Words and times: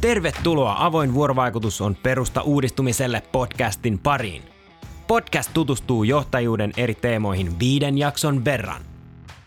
Tervetuloa 0.00 0.76
Avoin 0.78 1.14
vuorovaikutus 1.14 1.80
on 1.80 1.96
perusta 1.96 2.42
uudistumiselle 2.42 3.22
podcastin 3.32 3.98
pariin. 3.98 4.42
Podcast 5.06 5.50
tutustuu 5.54 6.04
johtajuuden 6.04 6.72
eri 6.76 6.94
teemoihin 6.94 7.58
viiden 7.58 7.98
jakson 7.98 8.44
verran. 8.44 8.82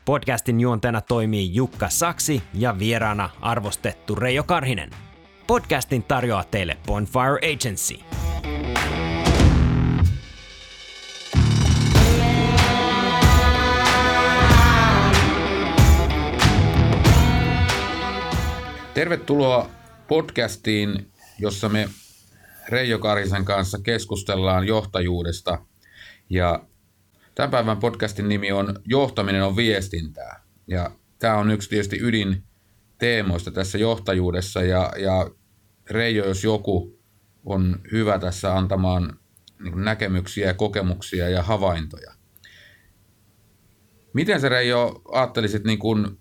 Podcastin 0.06 0.60
juontena 0.60 1.02
toimii 1.02 1.56
Jukka 1.56 1.90
Saksi 1.90 2.44
ja 2.54 2.80
vieraana 2.80 3.30
arvostettu 3.42 4.16
Reijo 4.16 4.44
Karhinen. 4.44 4.90
Podcastin 5.48 6.04
tarjoaa 6.04 6.44
teille 6.44 6.78
Bonfire 6.88 7.54
Agency. 7.54 8.00
Tervetuloa 18.94 19.81
podcastiin, 20.12 21.12
jossa 21.40 21.70
me 21.70 21.90
Reijo 22.70 23.00
Karhisen 23.00 23.46
kanssa 23.46 23.80
keskustellaan 23.84 24.68
johtajuudesta. 24.68 25.66
Ja 26.30 26.66
tämän 27.36 27.52
päivän 27.52 27.78
podcastin 27.78 28.30
nimi 28.30 28.52
on 28.52 28.76
Johtaminen 28.86 29.44
on 29.44 29.56
viestintää. 29.56 30.44
Ja 30.68 30.92
tämä 31.20 31.38
on 31.38 31.52
yksi 31.52 31.70
tietysti 31.70 32.00
ydin 32.02 32.44
teemoista 32.98 33.52
tässä 33.52 33.78
johtajuudessa. 33.78 34.64
Ja, 34.64 34.92
ja 34.98 35.32
Reijo, 35.90 36.26
jos 36.26 36.44
joku, 36.44 37.00
on 37.46 37.80
hyvä 37.92 38.20
tässä 38.20 38.58
antamaan 38.58 39.20
niin 39.64 39.84
näkemyksiä, 39.84 40.54
kokemuksia 40.54 41.30
ja 41.30 41.44
havaintoja. 41.44 42.12
Miten 44.14 44.42
sä 44.42 44.50
Reijo 44.50 45.02
ajattelisit 45.12 45.64
niin 45.64 45.80
kuin 45.80 46.21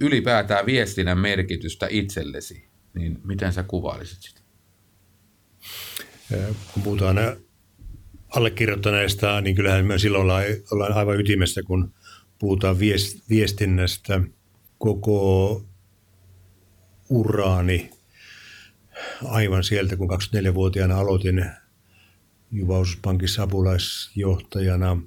ylipäätään 0.00 0.66
viestinnän 0.66 1.18
merkitystä 1.18 1.86
itsellesi, 1.90 2.68
niin 2.94 3.20
miten 3.24 3.52
sä 3.52 3.62
kuvailisit 3.62 4.22
sitä? 4.22 4.40
Kun 6.74 6.82
puhutaan 6.82 7.16
allekirjoittaneesta, 8.28 9.40
niin 9.40 9.56
kyllähän 9.56 9.86
me 9.86 9.98
silloin 9.98 10.30
ollaan 10.70 10.92
aivan 10.92 11.20
ytimessä, 11.20 11.62
kun 11.62 11.94
puhutaan 12.38 12.76
viestinnästä 13.28 14.20
koko 14.78 15.64
uraani 17.08 17.90
aivan 19.24 19.64
sieltä, 19.64 19.96
kun 19.96 20.10
24-vuotiaana 20.10 20.98
aloitin 20.98 21.50
Juvauspankissa 22.50 23.42
apulaisjohtajana, 23.42 25.02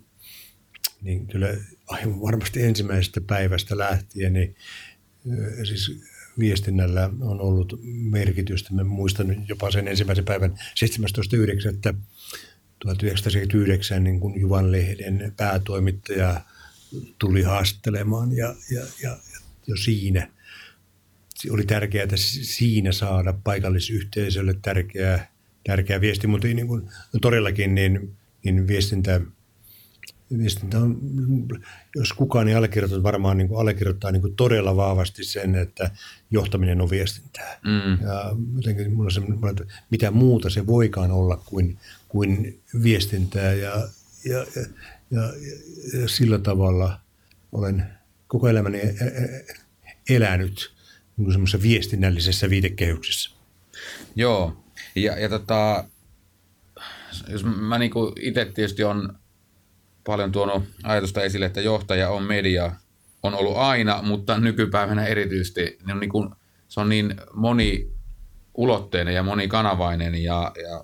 niin 1.01 1.27
kyllä 1.27 1.47
aivan 1.89 2.21
varmasti 2.21 2.63
ensimmäisestä 2.63 3.21
päivästä 3.21 3.77
lähtien, 3.77 4.33
niin 4.33 4.55
siis 5.63 6.03
viestinnällä 6.39 7.09
on 7.21 7.41
ollut 7.41 7.79
merkitystä. 7.83 8.73
Mä 8.73 8.83
muistan 8.83 9.45
jopa 9.47 9.71
sen 9.71 9.87
ensimmäisen 9.87 10.25
päivän 10.25 10.59
17.9.1979, 13.93 13.99
niin 13.99 14.19
kun 14.19 14.39
Juvan 14.39 14.71
lehden 14.71 15.33
päätoimittaja 15.37 16.41
tuli 17.19 17.41
haastelemaan 17.41 18.37
ja, 18.37 18.55
ja, 18.71 18.81
ja, 19.03 19.17
jo 19.67 19.75
siinä 19.75 20.29
oli 21.49 21.65
tärkeää 21.65 22.03
että 22.03 22.17
siinä 22.17 22.91
saada 22.91 23.33
paikallisyhteisölle 23.43 24.55
tärkeä, 24.61 25.27
tärkeä 25.67 26.01
viesti, 26.01 26.27
mutta 26.27 26.47
niin 26.47 26.67
kuin, 26.67 26.83
no 27.13 27.19
todellakin 27.21 27.75
niin, 27.75 28.15
niin 28.43 28.67
viestintä– 28.67 29.21
viestintä 30.37 30.79
on, 30.79 30.97
jos 31.95 32.13
kukaan 32.13 32.47
ei 32.47 32.55
allekirjoita, 32.55 33.03
varmaan 33.03 33.37
niin 33.37 33.47
kuin 33.47 33.59
allekirjoittaa 33.61 34.11
niin 34.11 34.21
kuin 34.21 34.35
todella 34.35 34.75
vahvasti 34.75 35.23
sen, 35.23 35.55
että 35.55 35.91
johtaminen 36.31 36.81
on 36.81 36.89
viestintää. 36.89 37.59
Mm. 37.63 38.07
Ja 38.07 38.35
jotenkin 38.55 38.93
mulla 38.93 39.09
on 39.43 39.49
että 39.49 39.73
mitä 39.89 40.11
muuta 40.11 40.49
se 40.49 40.67
voikaan 40.67 41.11
olla 41.11 41.37
kuin, 41.45 41.77
kuin 42.07 42.61
viestintää 42.83 43.53
ja, 43.53 43.87
ja, 44.25 44.37
ja, 44.37 44.65
ja, 45.11 45.21
ja 46.01 46.07
sillä 46.07 46.39
tavalla 46.39 46.99
olen 47.51 47.83
koko 48.27 48.47
elämäni 48.47 48.81
elänyt 50.09 50.73
niin 51.17 51.31
semmoisessa 51.31 51.61
viestinnällisessä 51.61 52.49
viitekehyksessä. 52.49 53.31
Joo, 54.15 54.63
ja, 54.95 55.19
ja 55.19 55.29
tota, 55.29 55.83
jos 57.27 57.43
mä 57.43 57.79
niin 57.79 57.91
itse 58.21 58.45
tietysti 58.45 58.83
on 58.83 59.19
paljon 60.09 60.31
tuonut 60.31 60.63
ajatusta 60.83 61.23
esille, 61.23 61.45
että 61.45 61.61
johtaja 61.61 62.09
on 62.09 62.23
media, 62.23 62.71
on 63.23 63.33
ollut 63.33 63.57
aina, 63.57 64.01
mutta 64.01 64.39
nykypäivänä 64.39 65.05
erityisesti. 65.05 65.61
Niin 65.61 65.91
on 65.91 65.99
niin 65.99 66.09
kuin, 66.09 66.29
se 66.67 66.79
on 66.79 66.89
niin 66.89 67.15
moniulotteinen 67.33 69.15
ja 69.15 69.23
monikanavainen 69.23 70.23
ja, 70.23 70.51
ja 70.69 70.83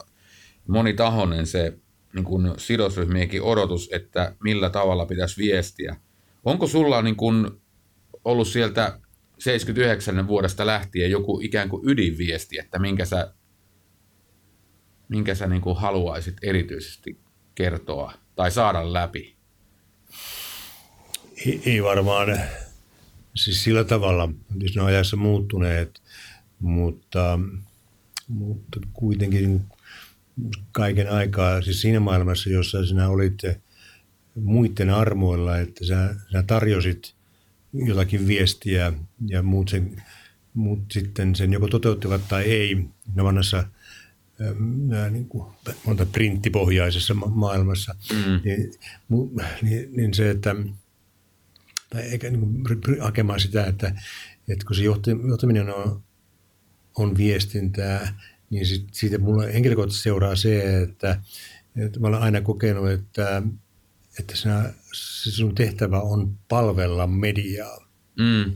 monitahoinen 0.67 1.47
se 1.47 1.77
niin 2.13 2.25
kuin 2.25 2.51
sidosryhmienkin 2.57 3.41
odotus, 3.41 3.89
että 3.91 4.35
millä 4.43 4.69
tavalla 4.69 5.05
pitäisi 5.05 5.41
viestiä. 5.41 5.95
Onko 6.43 6.67
sulla 6.67 7.01
niin 7.01 7.15
kuin 7.15 7.47
ollut 8.25 8.47
sieltä 8.47 8.99
79 9.39 10.27
vuodesta 10.27 10.65
lähtien 10.65 11.11
joku 11.11 11.39
ikään 11.43 11.69
kuin 11.69 11.89
ydinviesti, 11.89 12.59
että 12.59 12.79
minkä 12.79 13.05
sä, 13.05 13.33
minkä 15.09 15.35
sä 15.35 15.47
niin 15.47 15.61
kuin 15.61 15.77
haluaisit 15.77 16.35
erityisesti 16.41 17.19
kertoa 17.55 18.24
tai 18.35 18.51
saada 18.51 18.93
läpi? 18.93 19.35
Ei, 21.45 21.61
ei 21.65 21.83
varmaan 21.83 22.39
siis 23.35 23.63
sillä 23.63 23.83
tavalla, 23.83 24.29
jos 24.59 24.75
ne 24.75 24.81
on 24.81 24.87
ajassa 24.87 25.17
muuttuneet, 25.17 26.01
mutta, 26.59 27.39
mutta 28.27 28.79
kuitenkin 28.93 29.65
kaiken 30.71 31.11
aikaa, 31.11 31.61
siis 31.61 31.81
siinä 31.81 31.99
maailmassa, 31.99 32.49
jossa 32.49 32.85
sinä 32.85 33.09
olit 33.09 33.41
muiden 34.35 34.89
armoilla, 34.89 35.57
että 35.57 35.85
sä, 35.85 36.15
sä 36.31 36.43
tarjosit 36.43 37.13
jotakin 37.73 38.27
viestiä 38.27 38.93
ja 39.27 39.43
muut, 39.43 39.69
sen, 39.69 40.03
muut 40.53 40.79
sitten 40.91 41.35
sen 41.35 41.53
joko 41.53 41.67
toteuttivat 41.67 42.27
tai 42.27 42.43
ei. 42.43 42.85
No 43.15 43.23
vanhassa 43.23 43.63
nämä 44.87 45.09
niin 45.09 45.25
kuin, 45.25 45.53
monta 45.85 46.05
printtipohjaisessa 46.05 47.13
ma- 47.13 47.27
maailmassa, 47.27 47.95
mm. 48.13 48.41
niin, 48.43 48.73
niin, 49.61 49.89
niin, 49.95 50.13
se, 50.13 50.29
että 50.29 50.55
tai 51.89 52.01
eikä 52.01 52.29
niin 52.29 52.39
kuin, 52.39 53.01
hakemaan 53.01 53.39
sitä, 53.39 53.65
että, 53.65 53.87
että 54.49 54.65
kun 54.65 54.75
se 54.75 54.83
johtaminen 54.83 55.75
on, 55.75 56.03
on 56.97 57.17
viestintää, 57.17 58.19
niin 58.49 58.65
sit, 58.65 58.87
siitä 58.91 59.17
mulla 59.17 59.43
henkilökohtaisesti 59.43 60.03
seuraa 60.03 60.35
se, 60.35 60.81
että, 60.81 61.21
että 61.75 61.99
mä 61.99 62.07
olen 62.07 62.21
aina 62.21 62.41
kokenut, 62.41 62.89
että, 62.89 63.43
että 64.19 64.35
sinä, 64.35 64.73
se 64.93 65.31
sun 65.31 65.55
tehtävä 65.55 66.01
on 66.01 66.37
palvella 66.47 67.07
mediaa. 67.07 67.87
Mm. 68.19 68.53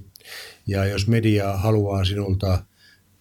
Ja 0.68 0.86
jos 0.86 1.08
media 1.08 1.58
haluaa 1.58 2.06
sinulta 2.06 2.66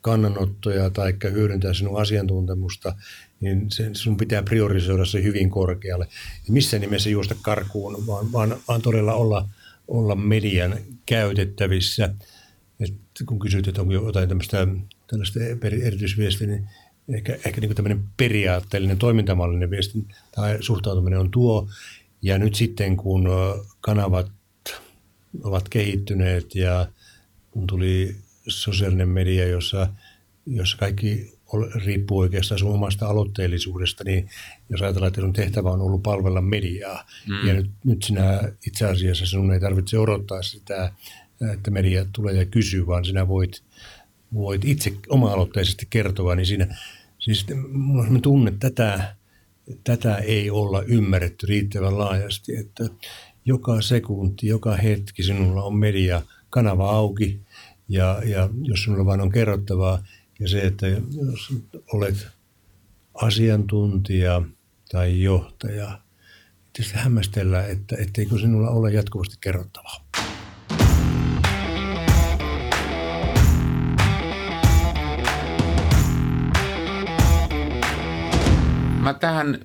kannanottoja 0.08 0.90
tai 0.90 1.14
hyödyntää 1.32 1.74
sinun 1.74 2.00
asiantuntemusta, 2.00 2.94
niin 3.40 3.70
sen, 3.70 3.94
sun 3.94 4.16
pitää 4.16 4.42
priorisoida 4.42 5.04
se 5.04 5.22
hyvin 5.22 5.50
korkealle. 5.50 6.08
Ja 6.46 6.52
missä 6.52 6.78
nimessä 6.78 7.10
juosta 7.10 7.34
karkuun, 7.42 8.06
vaan, 8.06 8.32
vaan, 8.32 8.56
vaan 8.68 8.82
todella 8.82 9.14
olla, 9.14 9.48
olla 9.88 10.14
median 10.14 10.78
käytettävissä. 11.06 12.14
Et 12.80 12.94
kun 13.26 13.38
kysyt, 13.38 13.68
että 13.68 13.80
onko 13.80 13.92
jotain 13.92 14.28
tämmöistä, 14.28 14.66
tällaista 15.06 15.40
erityisviestiä, 15.82 16.46
niin 16.46 16.68
ehkä, 17.08 17.38
ehkä 17.46 17.60
niin 17.60 17.74
tämmöinen 17.74 18.04
periaatteellinen 18.16 18.98
toimintamallinen 18.98 19.70
viesti 19.70 20.04
tai 20.34 20.56
suhtautuminen 20.60 21.18
on 21.18 21.30
tuo. 21.30 21.68
Ja 22.22 22.38
nyt 22.38 22.54
sitten 22.54 22.96
kun 22.96 23.28
kanavat 23.80 24.30
ovat 25.42 25.68
kehittyneet 25.68 26.54
ja 26.54 26.86
kun 27.50 27.66
tuli 27.66 28.16
sosiaalinen 28.48 29.08
media, 29.08 29.46
jossa, 29.48 29.88
jossa 30.50 30.76
kaikki 30.76 31.38
riippuu 31.84 32.18
oikeastaan 32.18 32.58
sun 32.58 32.74
omasta 32.74 33.06
aloitteellisuudesta, 33.06 34.04
niin 34.04 34.30
jos 34.70 34.82
ajatellaan, 34.82 35.08
että 35.08 35.20
sun 35.20 35.32
tehtävä 35.32 35.70
on 35.70 35.80
ollut 35.80 36.02
palvella 36.02 36.40
mediaa, 36.40 37.04
mm. 37.28 37.48
ja 37.48 37.54
nyt, 37.54 37.70
nyt 37.84 38.02
sinä 38.02 38.52
itse 38.66 38.86
asiassa 38.86 39.26
sinun 39.26 39.52
ei 39.52 39.60
tarvitse 39.60 39.98
odottaa 39.98 40.42
sitä, 40.42 40.92
että 41.52 41.70
media 41.70 42.06
tulee 42.12 42.34
ja 42.34 42.46
kysyy, 42.46 42.86
vaan 42.86 43.04
sinä 43.04 43.28
voit, 43.28 43.62
voit 44.34 44.64
itse 44.64 44.92
oma-aloitteisesti 45.08 45.86
kertoa, 45.90 46.34
niin 46.34 46.46
siinä, 46.46 46.76
siis 47.18 47.46
mä 48.08 48.20
tunne, 48.22 48.50
että 48.50 48.70
tätä, 48.70 49.14
tätä 49.84 50.16
ei 50.16 50.50
olla 50.50 50.82
ymmärretty 50.82 51.46
riittävän 51.46 51.98
laajasti, 51.98 52.56
että 52.56 52.84
joka 53.44 53.82
sekunti, 53.82 54.46
joka 54.46 54.76
hetki 54.76 55.22
sinulla 55.22 55.62
on 55.62 55.76
media 55.76 56.22
kanava 56.50 56.90
auki, 56.90 57.40
ja, 57.88 58.22
ja 58.24 58.48
jos 58.62 58.82
sinulla 58.82 59.06
vain 59.06 59.20
on 59.20 59.32
kerrottavaa, 59.32 60.02
ja 60.40 60.48
se, 60.48 60.60
että 60.60 60.86
jos 60.86 61.52
olet 61.92 62.28
asiantuntija 63.14 64.42
tai 64.92 65.22
johtaja, 65.22 65.86
niin 65.88 66.72
tietysti 66.72 66.98
hämmästellä, 66.98 67.66
että 67.66 67.96
etteikö 67.98 68.38
sinulla 68.38 68.70
ole 68.70 68.92
jatkuvasti 68.92 69.36
kerrottavaa. 69.40 70.08
Mä 79.00 79.14
tähän, 79.14 79.58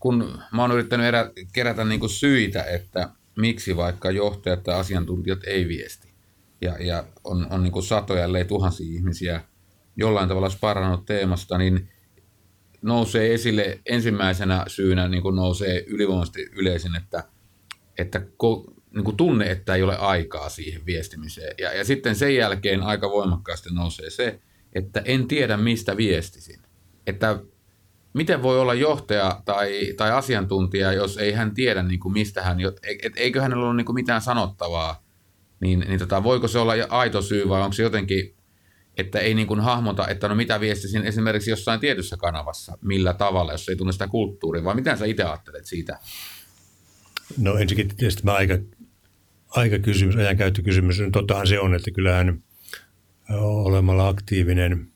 kun 0.00 0.38
mä 0.52 0.62
oon 0.62 0.72
yrittänyt 0.72 1.06
erä, 1.06 1.30
kerätä 1.52 1.84
niin 1.84 2.00
kuin 2.00 2.10
syitä, 2.10 2.62
että 2.62 3.10
miksi 3.36 3.76
vaikka 3.76 4.10
johtajat 4.10 4.62
tai 4.62 4.74
asiantuntijat 4.74 5.44
ei 5.44 5.68
viesti. 5.68 6.08
Ja, 6.60 6.76
ja 6.84 7.04
on, 7.24 7.46
on 7.50 7.62
niin 7.62 7.72
kuin 7.72 7.82
satoja, 7.84 8.24
ellei 8.24 8.44
tuhansia 8.44 8.96
ihmisiä– 8.96 9.40
jollain 9.96 10.28
tavalla 10.28 10.50
sparannut 10.50 11.06
teemasta, 11.06 11.58
niin 11.58 11.88
nousee 12.82 13.34
esille 13.34 13.80
ensimmäisenä 13.86 14.64
syynä 14.66 15.08
niin 15.08 15.22
kuin 15.22 15.36
nousee 15.36 15.84
ylivoimaisesti 15.86 16.48
yleisin, 16.52 16.96
että, 16.96 17.24
että 17.98 18.22
ko, 18.36 18.64
niin 18.94 19.04
kuin 19.04 19.16
tunne, 19.16 19.50
että 19.50 19.74
ei 19.74 19.82
ole 19.82 19.96
aikaa 19.96 20.48
siihen 20.48 20.86
viestimiseen. 20.86 21.54
Ja, 21.58 21.72
ja 21.72 21.84
sitten 21.84 22.16
sen 22.16 22.34
jälkeen 22.34 22.82
aika 22.82 23.10
voimakkaasti 23.10 23.68
nousee 23.72 24.10
se, 24.10 24.40
että 24.72 25.02
en 25.04 25.28
tiedä 25.28 25.56
mistä 25.56 25.96
viestisin. 25.96 26.60
Että 27.06 27.38
miten 28.14 28.42
voi 28.42 28.60
olla 28.60 28.74
johtaja 28.74 29.42
tai, 29.44 29.94
tai 29.96 30.10
asiantuntija, 30.10 30.92
jos 30.92 31.16
ei 31.16 31.32
hän 31.32 31.54
tiedä, 31.54 31.82
niin 31.82 32.00
kuin 32.00 32.12
mistä 32.12 32.42
hän, 32.42 32.58
et, 33.02 33.12
eikö 33.16 33.42
hänellä 33.42 33.66
ole 33.66 33.76
niin 33.76 33.84
kuin 33.84 33.94
mitään 33.94 34.22
sanottavaa, 34.22 35.04
niin, 35.60 35.84
niin 35.88 35.98
tota, 35.98 36.22
voiko 36.22 36.48
se 36.48 36.58
olla 36.58 36.72
aito 36.88 37.22
syy 37.22 37.48
vai 37.48 37.62
onko 37.62 37.72
se 37.72 37.82
jotenkin, 37.82 38.36
että 38.96 39.18
ei 39.18 39.34
niin 39.34 39.46
kuin 39.46 39.60
hahmota, 39.60 40.08
että 40.08 40.28
no 40.28 40.34
mitä 40.34 40.60
viestisin 40.60 41.04
esimerkiksi 41.04 41.50
jossain 41.50 41.80
tietyssä 41.80 42.16
kanavassa, 42.16 42.78
millä 42.82 43.14
tavalla, 43.14 43.52
jos 43.52 43.68
ei 43.68 43.76
tunne 43.76 43.92
sitä 43.92 44.08
kulttuuria, 44.08 44.64
vai 44.64 44.74
mitä 44.74 44.96
sä 44.96 45.04
itse 45.04 45.22
ajattelet 45.22 45.66
siitä? 45.66 45.98
No 47.38 47.56
ensinnäkin 47.56 47.96
tietysti 47.96 48.24
mä 48.24 48.32
aika, 48.32 48.58
aika 49.48 49.78
kysymys, 49.78 50.16
ajankäyttökysymys, 50.16 51.02
tottahan 51.12 51.46
se 51.46 51.60
on, 51.60 51.74
että 51.74 51.90
kyllähän 51.90 52.42
olemalla 53.38 54.08
aktiivinen 54.08 54.88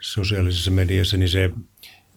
sosiaalisessa 0.00 0.70
mediassa, 0.70 1.16
niin 1.16 1.28
se 1.28 1.50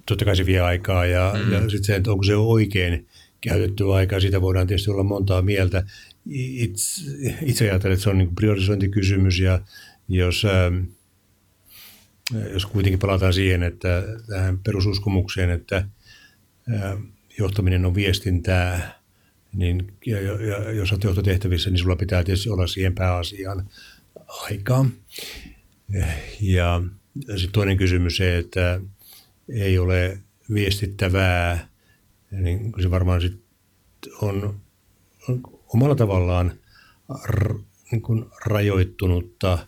totta 0.06 0.25
kai 0.25 0.35
se 0.35 0.45
vie 0.45 0.59
aikaa 0.59 1.06
ja, 1.06 1.33
mm. 1.45 1.51
ja 1.51 1.62
sitten 1.62 1.83
se, 1.83 1.95
että 1.95 2.12
onko 2.12 2.23
se 2.23 2.35
oikein 2.35 3.07
käytetty 3.41 3.94
aikaa, 3.94 4.19
siitä 4.19 4.41
voidaan 4.41 4.67
tietysti 4.67 4.91
olla 4.91 5.03
montaa 5.03 5.41
mieltä. 5.41 5.83
Itse, 6.29 7.01
itse 7.41 7.69
ajattelen, 7.69 7.94
että 7.94 8.03
se 8.03 8.09
on 8.09 8.17
niin 8.17 8.35
priorisointikysymys 8.35 9.39
ja 9.39 9.62
jos, 10.07 10.46
ähm, 10.46 10.84
jos 12.54 12.66
kuitenkin 12.66 13.00
palataan 13.00 13.34
siihen, 13.34 13.63
että 13.63 14.04
tähän 14.28 14.60
perususkomukseen, 14.60 15.50
että 15.50 15.78
äh, 16.74 16.98
johtaminen 17.40 17.86
on 17.86 17.96
viestintää, 17.96 19.00
niin 19.54 19.94
ja, 20.06 20.22
ja, 20.22 20.72
jos 20.72 20.92
olet 20.92 21.04
johtotehtävissä, 21.04 21.69
niin 21.69 21.80
sulla 21.80 21.96
pitää 21.96 22.24
tietysti 22.24 22.50
olla 22.50 22.68
siihen 22.68 22.96
pääasiaan 22.96 23.69
aikaa. 24.28 24.86
Ja 26.42 26.81
sitten 27.28 27.51
toinen 27.51 27.78
kysymys 27.78 28.18
se, 28.18 28.38
että 28.38 28.81
ei 29.50 29.78
ole 29.78 30.19
viestittävää, 30.54 31.68
niin 32.31 32.74
se 32.81 32.92
varmaan 32.92 33.22
sit 33.22 33.42
on, 34.22 34.60
on 35.30 35.42
omalla 35.74 35.96
tavallaan 35.96 36.54
r, 37.25 37.54
niin 37.92 38.01
kuin 38.01 38.25
rajoittunutta 38.46 39.68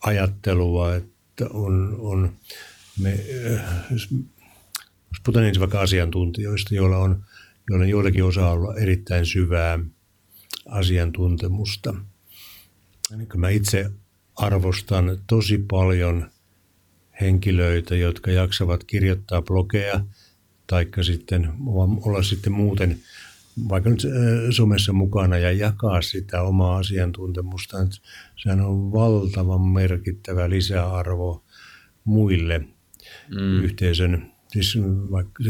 ajattelua, 0.00 0.94
että 0.94 1.46
on, 1.50 1.96
on 1.98 2.36
me, 3.00 3.10
jos, 3.90 4.08
jos 5.10 5.20
puhutaan 5.24 5.46
ensin 5.46 5.60
vaikka 5.60 5.80
asiantuntijoista, 5.80 6.74
joilla 6.74 6.98
on, 6.98 7.24
joilla 7.70 7.86
joillakin 7.86 8.24
osaa 8.24 8.50
olla 8.50 8.76
erittäin 8.76 9.26
syvää 9.26 9.78
asiantuntemusta. 10.68 11.94
Niin 13.16 13.28
mä 13.36 13.48
itse 13.48 13.90
arvostan 14.36 15.18
tosi 15.26 15.58
paljon 15.70 16.30
henkilöitä, 17.20 17.96
jotka 17.96 18.30
jaksavat 18.30 18.84
kirjoittaa 18.84 19.42
blogeja, 19.42 20.00
taikka 20.66 21.02
sitten 21.02 21.52
olla 22.04 22.22
sitten 22.22 22.52
muuten 22.52 23.00
vaikka 23.68 23.90
nyt 23.90 24.02
somessa 24.50 24.92
mukana 24.92 25.38
ja 25.38 25.52
jakaa 25.52 26.02
sitä 26.02 26.42
omaa 26.42 26.76
asiantuntemusta. 26.76 27.76
Sehän 28.36 28.60
on 28.60 28.92
valtavan 28.92 29.60
merkittävä 29.60 30.50
lisäarvo 30.50 31.44
muille 32.04 32.58
mm. 32.58 33.64
yhteisön, 33.64 34.32
siis 34.52 34.78
vaikka 35.10 35.42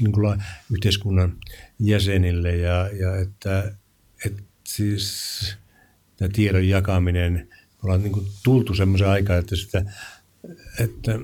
niin 0.00 0.12
kuin 0.12 0.42
yhteiskunnan 0.72 1.36
jäsenille 1.80 2.56
ja, 2.56 2.90
ja 3.00 3.16
että, 3.16 3.74
että 4.26 4.42
siis 4.64 5.56
tämä 6.16 6.28
tiedon 6.28 6.68
jakaminen, 6.68 7.48
ollaan 7.82 8.02
niin 8.02 8.12
kuin 8.12 8.26
tultu 8.44 8.74
semmoisen 8.74 9.08
aikaan, 9.08 9.38
että 9.38 9.56
sitä 9.56 9.84
että 10.78 11.18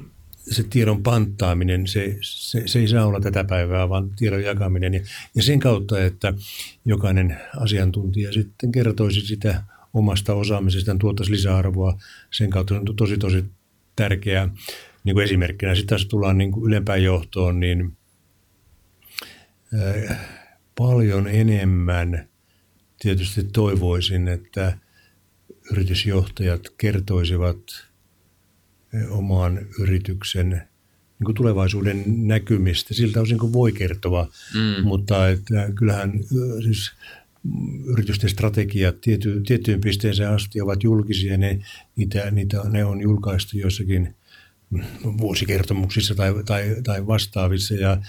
se 0.51 0.63
tiedon 0.63 1.03
panttaaminen, 1.03 1.87
se, 1.87 2.17
se, 2.21 2.63
se 2.67 2.79
ei 2.79 2.89
saa 2.89 3.07
olla 3.07 3.21
tätä 3.21 3.45
päivää, 3.45 3.89
vaan 3.89 4.11
tiedon 4.17 4.43
jakaminen. 4.43 4.95
Ja, 4.95 5.01
ja 5.35 5.43
sen 5.43 5.61
kautta, 5.61 6.05
että 6.05 6.35
jokainen 6.85 7.37
asiantuntija 7.57 8.33
sitten 8.33 8.73
kertoisi 8.73 9.21
sitä 9.21 9.63
omasta 9.95 10.35
osaamisestaan, 10.35 10.99
tuottaisi 10.99 11.33
lisäarvoa, 11.33 11.99
sen 12.31 12.51
kautta 12.51 12.75
on 12.75 12.97
tosi 12.97 13.19
tosi 13.19 13.45
tärkeää 13.97 14.49
niin 15.05 15.15
kuin 15.15 15.25
esimerkkinä. 15.25 15.75
Sitten 15.75 15.89
taas 15.89 16.07
tullaan 16.07 16.39
niin 16.39 16.53
kuin 16.53 16.67
ylempään 16.67 17.03
johtoon, 17.03 17.61
niin 17.61 17.97
äh, 19.75 20.19
paljon 20.79 21.29
enemmän 21.29 22.29
tietysti 22.99 23.45
toivoisin, 23.45 24.29
että 24.29 24.79
yritysjohtajat 25.71 26.61
kertoisivat– 26.79 27.59
omaan 29.11 29.59
yrityksen 29.79 30.51
niin 30.51 31.27
kuin 31.27 31.35
tulevaisuuden 31.35 32.05
näkymistä. 32.07 32.95
Siltä 32.95 33.21
osin 33.21 33.39
kuin 33.39 33.53
voi 33.53 33.73
kertoa, 33.73 34.29
mm. 34.55 34.87
mutta 34.87 35.29
että 35.29 35.71
kyllähän 35.75 36.13
siis 36.63 36.93
yritysten 37.85 38.31
strategiat 38.31 39.01
tiety, 39.01 39.43
tiettyyn 39.47 39.81
pisteeseen 39.81 40.31
asti 40.31 40.61
ovat 40.61 40.83
julkisia. 40.83 41.39
Ne, 41.39 41.61
niitä, 41.97 42.31
niitä, 42.31 42.63
ne 42.69 42.85
on 42.85 43.01
julkaistu 43.01 43.59
joissakin 43.59 44.15
vuosikertomuksissa 45.19 46.15
tai, 46.15 46.35
tai, 46.47 46.77
tai 46.85 47.07
vastaavissa 47.07 47.75
ja, 47.75 48.03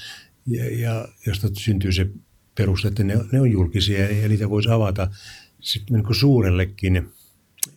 ja, 0.47 0.79
ja 0.79 1.07
josta 1.27 1.47
syntyy 1.57 1.91
se 1.91 2.07
peruste, 2.55 2.87
että 2.87 3.03
ne, 3.03 3.17
ne 3.31 3.41
on 3.41 3.51
julkisia 3.51 4.11
ja 4.11 4.27
niitä 4.27 4.49
voisi 4.49 4.69
avata 4.69 5.11
sitten 5.59 5.95
niin 5.95 6.15
suurellekin 6.15 7.09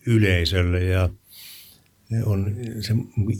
yleisölle 0.07 0.85
ja– 0.85 1.09
on 2.25 2.56
se 2.80 2.94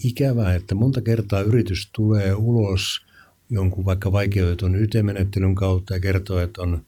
ikävää, 0.05 0.55
että 0.55 0.75
monta 0.75 1.01
kertaa 1.01 1.41
yritys 1.41 1.91
tulee 1.93 2.35
ulos 2.35 3.07
jonkun 3.51 3.85
vaikka 3.85 4.13
vaikeutetun 4.13 4.75
YT-menettelyn 4.75 5.55
kautta 5.55 5.95
ja 5.95 6.01
kertoo, 6.01 6.39
että 6.39 6.63
on, 6.63 6.87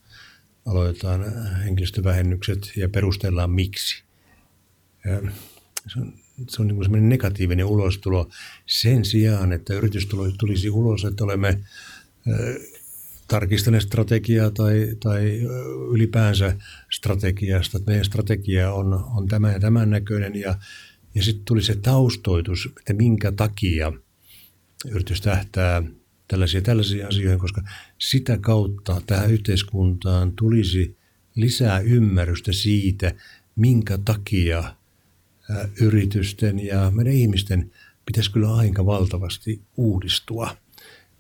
aloitetaan 0.67 1.25
henkilöstövähennykset 1.65 2.73
ja 2.77 2.89
perustellaan 2.89 3.51
miksi. 3.51 4.03
Ja 5.05 5.33
se 5.87 6.01
on, 6.01 6.13
se 6.49 6.63
on 6.63 6.69
niin 6.69 6.77
kuin 6.77 7.09
negatiivinen 7.09 7.67
ulostulo 7.67 8.29
sen 8.67 9.05
sijaan, 9.05 9.53
että 9.53 9.75
yritys 9.75 10.09
tulisi 10.39 10.71
ulos, 10.71 11.05
että 11.05 11.25
olemme 11.25 11.61
tarkistaneet 13.29 13.83
strategiaa 13.83 14.51
tai, 14.51 14.97
tai 15.01 15.41
ylipäänsä 15.91 16.57
strategiasta, 16.91 17.79
meidän 17.87 18.05
strategia 18.05 18.73
on, 18.73 18.95
on 19.17 19.29
tämä 19.29 19.53
ja 19.53 19.61
tämän 19.61 19.91
näköinen 19.91 20.37
ja 20.37 20.55
ja 21.17 21.23
sitten 21.23 21.45
tuli 21.45 21.63
se 21.63 21.77
taustoitus, 21.77 22.69
että 22.79 22.93
minkä 22.93 23.33
takia 23.33 23.93
yritys 24.91 25.21
tähtää 25.21 25.83
tällaisia 26.29 26.63
tällaisia 26.63 27.09
asioihin, 27.09 27.39
koska 27.39 27.63
sitä 27.99 28.39
kautta 28.39 29.01
tähän 29.07 29.31
yhteiskuntaan 29.31 30.33
tulisi 30.33 30.97
lisää 31.35 31.81
ymmärrystä 31.81 32.53
siitä, 32.53 33.15
minkä 33.57 33.99
takia 34.05 34.75
yritysten 35.81 36.67
ja 36.67 36.91
meidän 36.95 37.13
ihmisten 37.13 37.71
pitäisi 38.07 38.33
kyllä 38.33 38.55
aika 38.55 38.87
valtavasti 38.87 39.63
uudistua. 39.77 40.57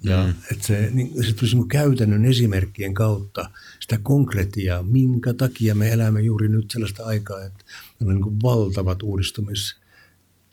Ja 0.03 0.25
mm. 0.25 0.35
että 0.53 0.67
se, 0.67 0.91
niin, 0.93 1.25
se 1.25 1.33
tulisi 1.33 1.57
niin 1.57 1.69
käytännön 1.69 2.25
esimerkkien 2.25 2.95
kautta 2.95 3.51
sitä 3.81 3.99
konkretiaa, 4.03 4.83
minkä 4.83 5.35
takia 5.35 5.75
me 5.75 5.93
elämme 5.93 6.21
juuri 6.21 6.49
nyt 6.49 6.71
sellaista 6.71 7.05
aikaa, 7.05 7.45
että 7.45 7.65
meillä 8.01 8.15
on 8.15 8.21
niin 8.21 8.43
valtavat 8.43 9.03
uudistumis- 9.03 9.86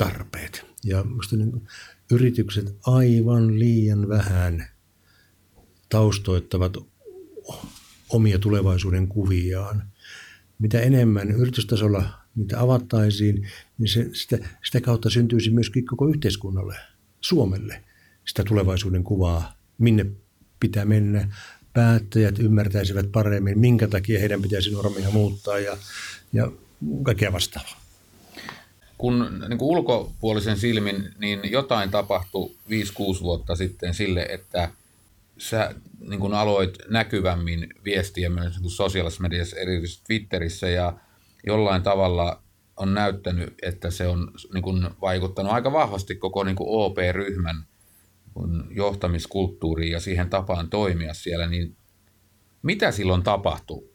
tarpeet. 0.03 0.65
Ja 0.83 1.03
minusta 1.03 1.36
niin 1.36 1.67
yritykset 2.12 2.75
aivan 2.86 3.60
liian 3.60 4.10
vähän 4.10 4.67
taustoittavat 5.89 6.77
omia 8.10 8.39
tulevaisuuden 8.39 9.07
kuviaan. 9.07 9.83
Mitä 10.60 10.79
enemmän 10.79 11.31
yritystasolla 11.31 12.10
niitä 12.36 12.60
avattaisiin, 12.60 13.48
niin 13.77 13.89
se, 13.89 14.10
sitä, 14.13 14.38
sitä 14.65 14.81
kautta 14.81 15.10
syntyisi 15.10 15.51
myöskin 15.51 15.86
koko 15.86 16.07
yhteiskunnalle, 16.07 16.75
Suomelle, 17.22 17.83
sitä 18.25 18.43
tulevaisuuden 18.43 19.03
kuvaa, 19.03 19.57
minne 19.77 20.05
pitää 20.60 20.86
mennä. 20.86 21.36
Päättäjät 21.74 22.39
ymmärtäisivät 22.39 23.12
paremmin, 23.12 23.60
minkä 23.60 23.88
takia 23.88 24.19
heidän 24.19 24.41
pitäisi 24.41 24.72
normia 24.72 25.12
muuttaa 25.12 25.60
ja, 25.60 25.77
ja 26.33 26.51
kaikkea 27.03 27.33
vastaavaa 27.33 27.83
kun 29.03 29.45
niin 29.50 29.57
kuin 29.57 29.77
ulkopuolisen 29.77 30.57
silmin, 30.57 31.10
niin 31.17 31.51
jotain 31.51 31.91
tapahtui 31.91 32.51
5-6 33.19 33.22
vuotta 33.22 33.55
sitten 33.55 33.93
sille, 33.93 34.27
että 34.29 34.69
sä 35.38 35.75
niin 36.00 36.19
kuin 36.19 36.33
aloit 36.33 36.77
näkyvämmin 36.89 37.67
viestiä 37.86 38.29
myös 38.29 38.60
niin 38.60 38.69
sosiaalisessa 38.69 39.22
mediassa, 39.22 39.60
erityisesti 39.60 40.03
Twitterissä, 40.07 40.69
ja 40.69 40.93
jollain 41.48 41.83
tavalla 41.83 42.43
on 42.77 42.93
näyttänyt, 42.93 43.53
että 43.62 43.91
se 43.91 44.07
on 44.07 44.31
niin 44.53 44.62
kuin 44.63 44.89
vaikuttanut 45.01 45.51
aika 45.51 45.72
vahvasti 45.72 46.15
koko 46.15 46.43
niin 46.43 46.55
kuin 46.55 46.69
OP-ryhmän 46.69 47.65
johtamiskulttuuriin 48.69 49.91
ja 49.91 50.00
siihen 50.00 50.29
tapaan 50.29 50.69
toimia 50.69 51.13
siellä, 51.13 51.48
niin 51.48 51.75
mitä 52.62 52.91
silloin 52.91 53.24
tapahtui 53.24 53.89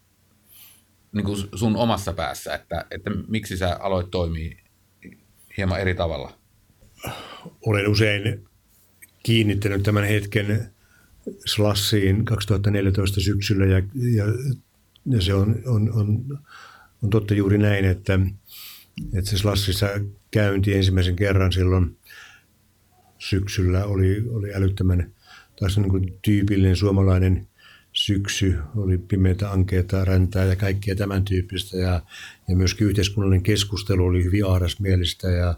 niin 1.13 1.25
kuin 1.25 1.39
sun 1.55 1.77
omassa 1.77 2.13
päässä, 2.13 2.55
että, 2.55 2.85
että 2.91 3.11
miksi 3.29 3.57
sä 3.57 3.77
aloit 3.81 4.11
toimia 4.11 4.68
hieman 5.57 5.81
eri 5.81 5.95
tavalla? 5.95 6.39
Olen 7.67 7.89
usein 7.89 8.49
kiinnittänyt 9.23 9.83
tämän 9.83 10.05
hetken 10.05 10.71
Slassiin 11.47 12.25
2014 12.25 13.21
syksyllä 13.21 13.67
ja, 13.67 13.83
ja, 13.95 14.25
ja 15.07 15.23
se 15.23 15.35
on, 15.35 15.63
on, 15.67 15.93
on, 15.93 16.39
on 17.03 17.11
totta 17.11 17.35
juuri 17.35 17.59
näin, 17.59 17.85
että, 17.85 18.19
että 19.15 19.31
se 19.31 19.39
Slassissa 19.39 19.87
käynti 20.31 20.75
ensimmäisen 20.75 21.17
kerran 21.17 21.53
silloin 21.53 21.97
syksyllä 23.19 23.85
oli, 23.85 24.25
oli 24.31 24.55
älyttömän 24.55 25.13
taas 25.61 25.79
niin 25.79 25.91
kuin 25.91 26.19
tyypillinen 26.23 26.77
suomalainen 26.77 27.49
syksy, 27.93 28.59
oli 28.77 28.99
pimeitä, 28.99 29.51
ankeita, 29.51 30.05
räntää 30.05 30.45
ja 30.45 30.57
kaikkea 30.57 30.97
tämän 30.97 31.25
tyyppistä 31.25 31.77
ja, 31.77 32.03
ja 32.49 32.57
myöskin 32.57 32.87
yhteiskunnallinen 32.87 33.43
keskustelu 33.43 34.05
oli 34.05 34.25
hyvin 34.25 34.47
ahdasmielistä 34.47 35.31
ja 35.31 35.55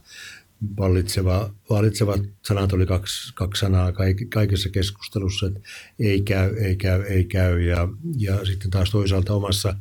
vallitseva, 0.79 1.55
vallitsevat 1.71 2.21
sanat 2.43 2.73
oli 2.73 2.87
kaksi, 2.87 3.35
kaksi 3.35 3.61
sanaa 3.61 3.93
kaikessa 4.29 4.69
keskustelussa, 4.69 5.47
että 5.47 5.61
ei 5.99 6.21
käy, 6.21 6.57
ei 6.57 6.77
käy, 6.77 7.03
ei 7.03 7.25
käy. 7.25 7.61
Ja, 7.61 7.89
ja 8.17 8.45
sitten 8.45 8.71
taas 8.71 8.91
toisaalta 8.91 9.35
omassa 9.35 9.75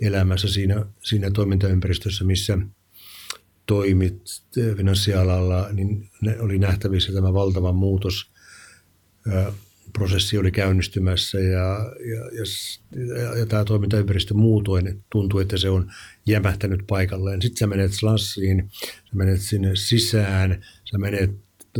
elämässä 0.00 0.48
siinä, 0.48 0.86
siinä 1.02 1.30
toimintaympäristössä, 1.30 2.24
missä 2.24 2.58
toimit 3.66 4.22
finanssialalla, 4.76 5.68
niin 5.72 6.10
oli 6.40 6.58
nähtävissä 6.58 7.12
tämä 7.12 7.34
valtava 7.34 7.72
muutos. 7.72 8.30
Prosessi 9.92 10.38
oli 10.38 10.50
käynnistymässä 10.50 11.40
ja, 11.40 11.92
ja, 12.10 12.24
ja, 12.32 12.44
ja, 13.22 13.38
ja 13.38 13.46
tämä 13.46 13.64
toimintaympäristö 13.64 14.34
muutoin 14.34 15.04
tuntui, 15.12 15.42
että 15.42 15.56
se 15.56 15.70
on 15.70 15.92
jämähtänyt 16.26 16.80
paikalleen. 16.86 17.42
Sitten 17.42 17.58
sä 17.58 17.66
menet 17.66 17.92
slassiin, 17.92 18.70
sä 18.80 19.16
menet 19.16 19.40
sinne 19.40 19.76
sisään, 19.76 20.64
sä 20.90 20.98
menet 20.98 21.30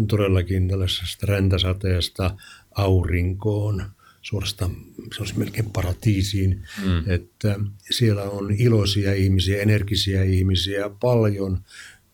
todellakin 0.08 0.68
tällaisesta 0.68 1.26
räntäsateesta 1.26 2.36
aurinkoon, 2.74 3.84
suorastaan 4.22 4.76
se 5.16 5.22
olisi 5.22 5.38
melkein 5.38 5.70
paratiisiin, 5.70 6.62
mm. 6.84 7.10
että 7.10 7.58
siellä 7.90 8.22
on 8.22 8.52
iloisia 8.52 9.14
ihmisiä, 9.14 9.62
energisiä 9.62 10.22
ihmisiä, 10.22 10.90
paljon 11.00 11.64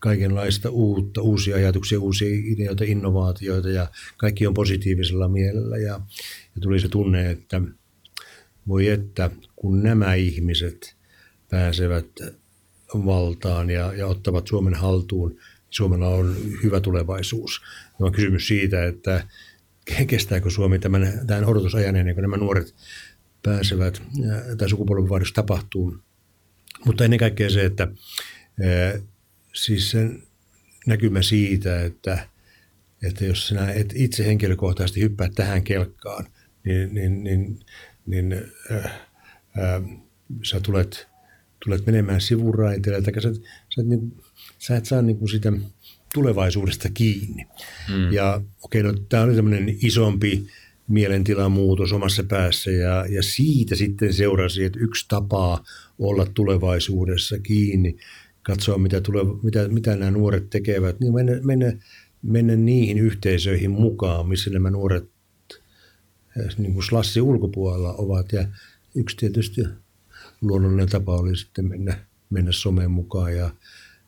kaikenlaista 0.06 0.70
uutta, 0.70 1.22
uusia 1.22 1.56
ajatuksia, 1.56 2.00
uusia 2.00 2.28
ideoita, 2.30 2.84
innovaatioita 2.84 3.68
ja 3.68 3.86
kaikki 4.16 4.46
on 4.46 4.54
positiivisella 4.54 5.28
mielellä 5.28 5.76
ja, 5.76 6.00
ja 6.54 6.60
tuli 6.60 6.80
se 6.80 6.88
tunne, 6.88 7.30
että 7.30 7.60
voi 8.68 8.88
että 8.88 9.30
kun 9.56 9.82
nämä 9.82 10.14
ihmiset 10.14 10.96
pääsevät 11.50 12.06
valtaan 12.94 13.70
ja, 13.70 13.92
ja 13.92 14.06
ottavat 14.06 14.46
Suomen 14.46 14.74
haltuun, 14.74 15.38
Suomella 15.70 16.08
on 16.08 16.36
hyvä 16.62 16.80
tulevaisuus. 16.80 17.60
Ja 18.00 18.06
on 18.06 18.12
kysymys 18.12 18.48
siitä, 18.48 18.84
että 18.84 19.26
kestääkö 20.06 20.50
Suomi 20.50 20.78
tämän, 20.78 21.20
tämän 21.26 21.44
odotusajan 21.44 21.96
ennen 21.96 22.14
kuin 22.14 22.22
nämä 22.22 22.36
nuoret 22.36 22.74
pääsevät, 23.42 24.02
tai 24.58 24.68
sukupolvenvaihdos 24.68 25.32
tapahtuu. 25.32 25.96
Mutta 26.84 27.04
ennen 27.04 27.18
kaikkea 27.18 27.50
se, 27.50 27.64
että 27.64 27.88
siis 29.56 29.90
sen 29.90 30.22
näkymä 30.86 31.22
siitä, 31.22 31.84
että, 31.84 32.28
että 33.02 33.24
jos 33.24 33.48
sinä 33.48 33.72
et 33.72 33.92
itse 33.94 34.26
henkilökohtaisesti 34.26 35.00
hyppää 35.00 35.28
tähän 35.34 35.62
kelkkaan, 35.62 36.26
niin, 36.64 36.94
niin, 36.94 37.24
niin, 37.24 37.60
niin 38.06 38.32
äh, 38.72 38.84
äh, 39.58 39.82
sä 40.42 40.60
tulet 40.60 41.06
tulet 41.64 41.86
menemään 41.86 42.20
sivuraiteille, 42.20 43.02
tai 43.02 43.22
sä, 43.22 43.34
sä, 43.74 43.80
et, 43.80 43.86
niin, 43.86 44.22
sä 44.58 44.76
et 44.76 44.84
saa 44.84 45.02
niin 45.02 45.16
kuin 45.16 45.28
sitä 45.28 45.52
tulevaisuudesta 46.14 46.88
kiinni. 46.94 47.46
Mm. 47.88 48.12
Ja 48.12 48.42
okei, 48.62 48.80
okay, 48.80 48.92
no, 48.92 48.98
tämä 49.08 49.22
oli 49.22 49.34
tämmöinen 49.34 49.76
isompi 49.82 50.46
mielentilamuutos 50.88 51.92
omassa 51.92 52.24
päässä, 52.24 52.70
ja, 52.70 53.06
ja 53.08 53.22
siitä 53.22 53.74
sitten 53.74 54.12
seurasi, 54.12 54.64
että 54.64 54.78
yksi 54.82 55.04
tapa 55.08 55.64
olla 55.98 56.26
tulevaisuudessa 56.34 57.38
kiinni, 57.38 57.96
katsoa 58.46 58.78
mitä, 58.78 59.00
tule, 59.00 59.18
mitä, 59.42 59.68
mitä 59.68 59.96
nämä 59.96 60.10
nuoret 60.10 60.50
tekevät, 60.50 61.00
niin 61.00 61.14
mennä, 61.14 61.32
mennä, 61.42 61.72
mennä 62.22 62.56
niihin 62.56 62.98
yhteisöihin 62.98 63.70
mukaan, 63.70 64.28
missä 64.28 64.50
nämä 64.50 64.70
nuoret 64.70 65.10
niin 66.58 66.72
kuin 66.72 66.84
slassi 66.84 67.20
ulkopuolella 67.20 67.92
ovat. 67.92 68.32
Ja 68.32 68.48
yksi 68.94 69.16
tietysti 69.16 69.60
luonnollinen 70.40 70.88
tapa 70.88 71.16
oli 71.16 71.36
sitten 71.36 71.68
mennä, 71.68 71.98
mennä 72.30 72.52
someen 72.52 72.90
mukaan 72.90 73.36
ja 73.36 73.50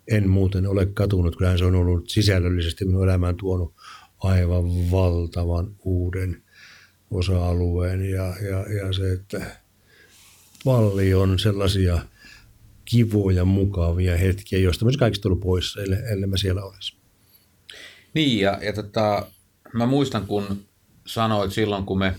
en 0.09 0.31
muuten 0.31 0.67
ole 0.67 0.87
katunut. 0.87 1.37
Kyllähän 1.37 1.59
se 1.59 1.65
on 1.65 1.75
ollut 1.75 2.09
sisällöllisesti 2.09 2.85
minun 2.85 3.05
elämään 3.05 3.37
tuonut 3.37 3.75
aivan 4.19 4.91
valtavan 4.91 5.77
uuden 5.85 6.43
osa-alueen 7.11 8.11
ja, 8.11 8.35
ja, 8.51 8.73
ja 8.73 8.93
se, 8.93 9.13
että 9.13 9.61
paljon 10.65 11.39
sellaisia 11.39 11.99
kivoja, 12.91 13.45
mukavia 13.45 14.17
hetkiä, 14.17 14.59
joista 14.59 14.85
myös 14.85 14.97
kaikista 14.97 15.23
tullut 15.23 15.41
pois, 15.41 15.77
ellei, 15.77 15.99
ellei 16.13 16.27
mä 16.27 16.37
siellä 16.37 16.65
olisi. 16.65 16.97
Niin, 18.15 18.41
ja, 18.41 18.59
ja 18.63 18.73
tota, 18.73 19.27
mä 19.73 19.87
muistan, 19.87 20.27
kun 20.27 20.65
sanoit 21.07 21.53
silloin, 21.53 21.85
kun 21.85 21.99
me 21.99 22.15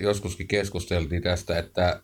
joskuskin 0.00 0.48
keskusteltiin 0.48 1.22
tästä, 1.22 1.58
että 1.58 2.02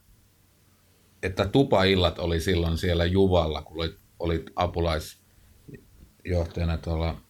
että 1.22 1.46
tupaillat 1.46 2.18
oli 2.18 2.40
silloin 2.40 2.78
siellä 2.78 3.04
Juvalla, 3.04 3.62
kun 3.62 3.76
olit, 3.76 3.96
olit 4.18 4.50
apulaisjohtajana 4.56 6.78
tuolla 6.78 7.20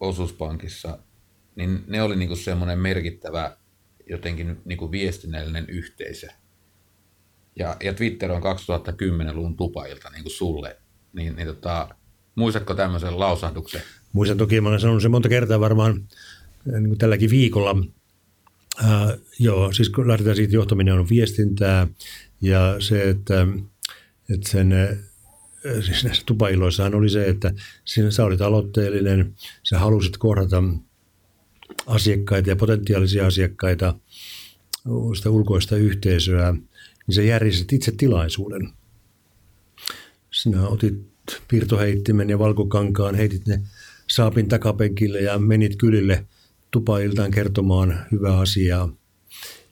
osuuspankissa, 0.00 0.98
niin 1.56 1.84
ne 1.86 2.02
oli 2.02 2.16
niinku 2.16 2.36
semmoinen 2.36 2.78
merkittävä 2.78 3.56
jotenkin 4.10 4.60
niinku 4.64 4.90
viestinnällinen 4.90 5.64
yhteisö. 5.68 6.28
Ja, 7.58 7.76
ja 7.84 7.94
Twitter 7.94 8.32
on 8.32 8.42
2010-luvun 8.42 9.56
tupailta 9.56 10.10
niin 10.10 10.22
kuin 10.22 10.32
sulle. 10.32 10.76
Niin, 11.12 11.36
niin 11.36 11.46
tota, 11.46 11.88
muistatko 12.34 12.74
tämmöisen 12.74 13.20
lausahduksen? 13.20 13.82
Muistan 14.12 14.38
toki, 14.38 14.60
mä 14.60 14.68
olen 14.68 14.80
sanonut 14.80 15.02
sen 15.02 15.10
monta 15.10 15.28
kertaa 15.28 15.60
varmaan 15.60 16.08
niin 16.64 16.88
kuin 16.88 16.98
tälläkin 16.98 17.30
viikolla. 17.30 17.70
Uh, 17.70 19.20
joo, 19.38 19.72
siis 19.72 19.88
kun 19.88 20.08
lähdetään 20.08 20.36
siitä, 20.36 20.54
johtaminen 20.54 20.98
on 20.98 21.08
viestintää 21.10 21.86
ja 22.40 22.76
se, 22.78 23.10
että, 23.10 23.46
että 24.34 24.48
sen, 24.48 24.72
siis 25.86 26.04
näissä 26.04 26.22
tupailoissahan 26.26 26.94
oli 26.94 27.10
se, 27.10 27.28
että 27.28 27.52
siinä 27.84 28.10
sä 28.10 28.24
olit 28.24 28.40
aloitteellinen, 28.40 29.34
sä 29.62 29.78
halusit 29.78 30.16
kohdata 30.16 30.62
asiakkaita 31.86 32.50
ja 32.50 32.56
potentiaalisia 32.56 33.26
asiakkaita, 33.26 33.94
sitä 35.16 35.30
ulkoista 35.30 35.76
yhteisöä, 35.76 36.54
niin 37.08 37.14
sä 37.14 37.22
järjestit 37.22 37.72
itse 37.72 37.92
tilaisuuden. 37.92 38.72
Sinä 40.30 40.68
otit 40.68 40.94
piirtoheittimen 41.48 42.30
ja 42.30 42.38
valkokankaan, 42.38 43.14
heitit 43.14 43.46
ne 43.46 43.62
saapin 44.06 44.48
takapenkille 44.48 45.20
ja 45.20 45.38
menit 45.38 45.76
kylille 45.76 46.26
tupailtaan 46.70 47.30
kertomaan 47.30 48.06
hyvää 48.12 48.38
asiaa, 48.38 48.92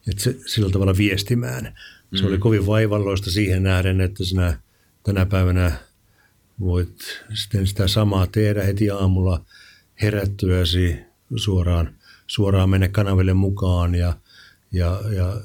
että 0.09 0.23
se, 0.23 0.35
sillä 0.45 0.69
tavalla 0.69 0.97
viestimään. 0.97 1.77
Se 2.15 2.21
mm. 2.21 2.27
oli 2.27 2.37
kovin 2.37 2.65
vaivalloista 2.65 3.31
siihen 3.31 3.63
nähden, 3.63 4.01
että 4.01 4.25
sinä 4.25 4.59
tänä 5.03 5.25
päivänä 5.25 5.71
voit 6.59 7.23
sitten 7.33 7.67
sitä 7.67 7.87
samaa 7.87 8.27
tehdä 8.27 8.63
heti 8.63 8.89
aamulla 8.89 9.45
herättyäsi 10.01 10.95
suoraan, 11.35 11.95
suoraan 12.27 12.69
mennä 12.69 12.87
kanaville 12.87 13.33
mukaan 13.33 13.95
ja, 13.95 14.17
ja, 14.71 15.01
ja 15.15 15.41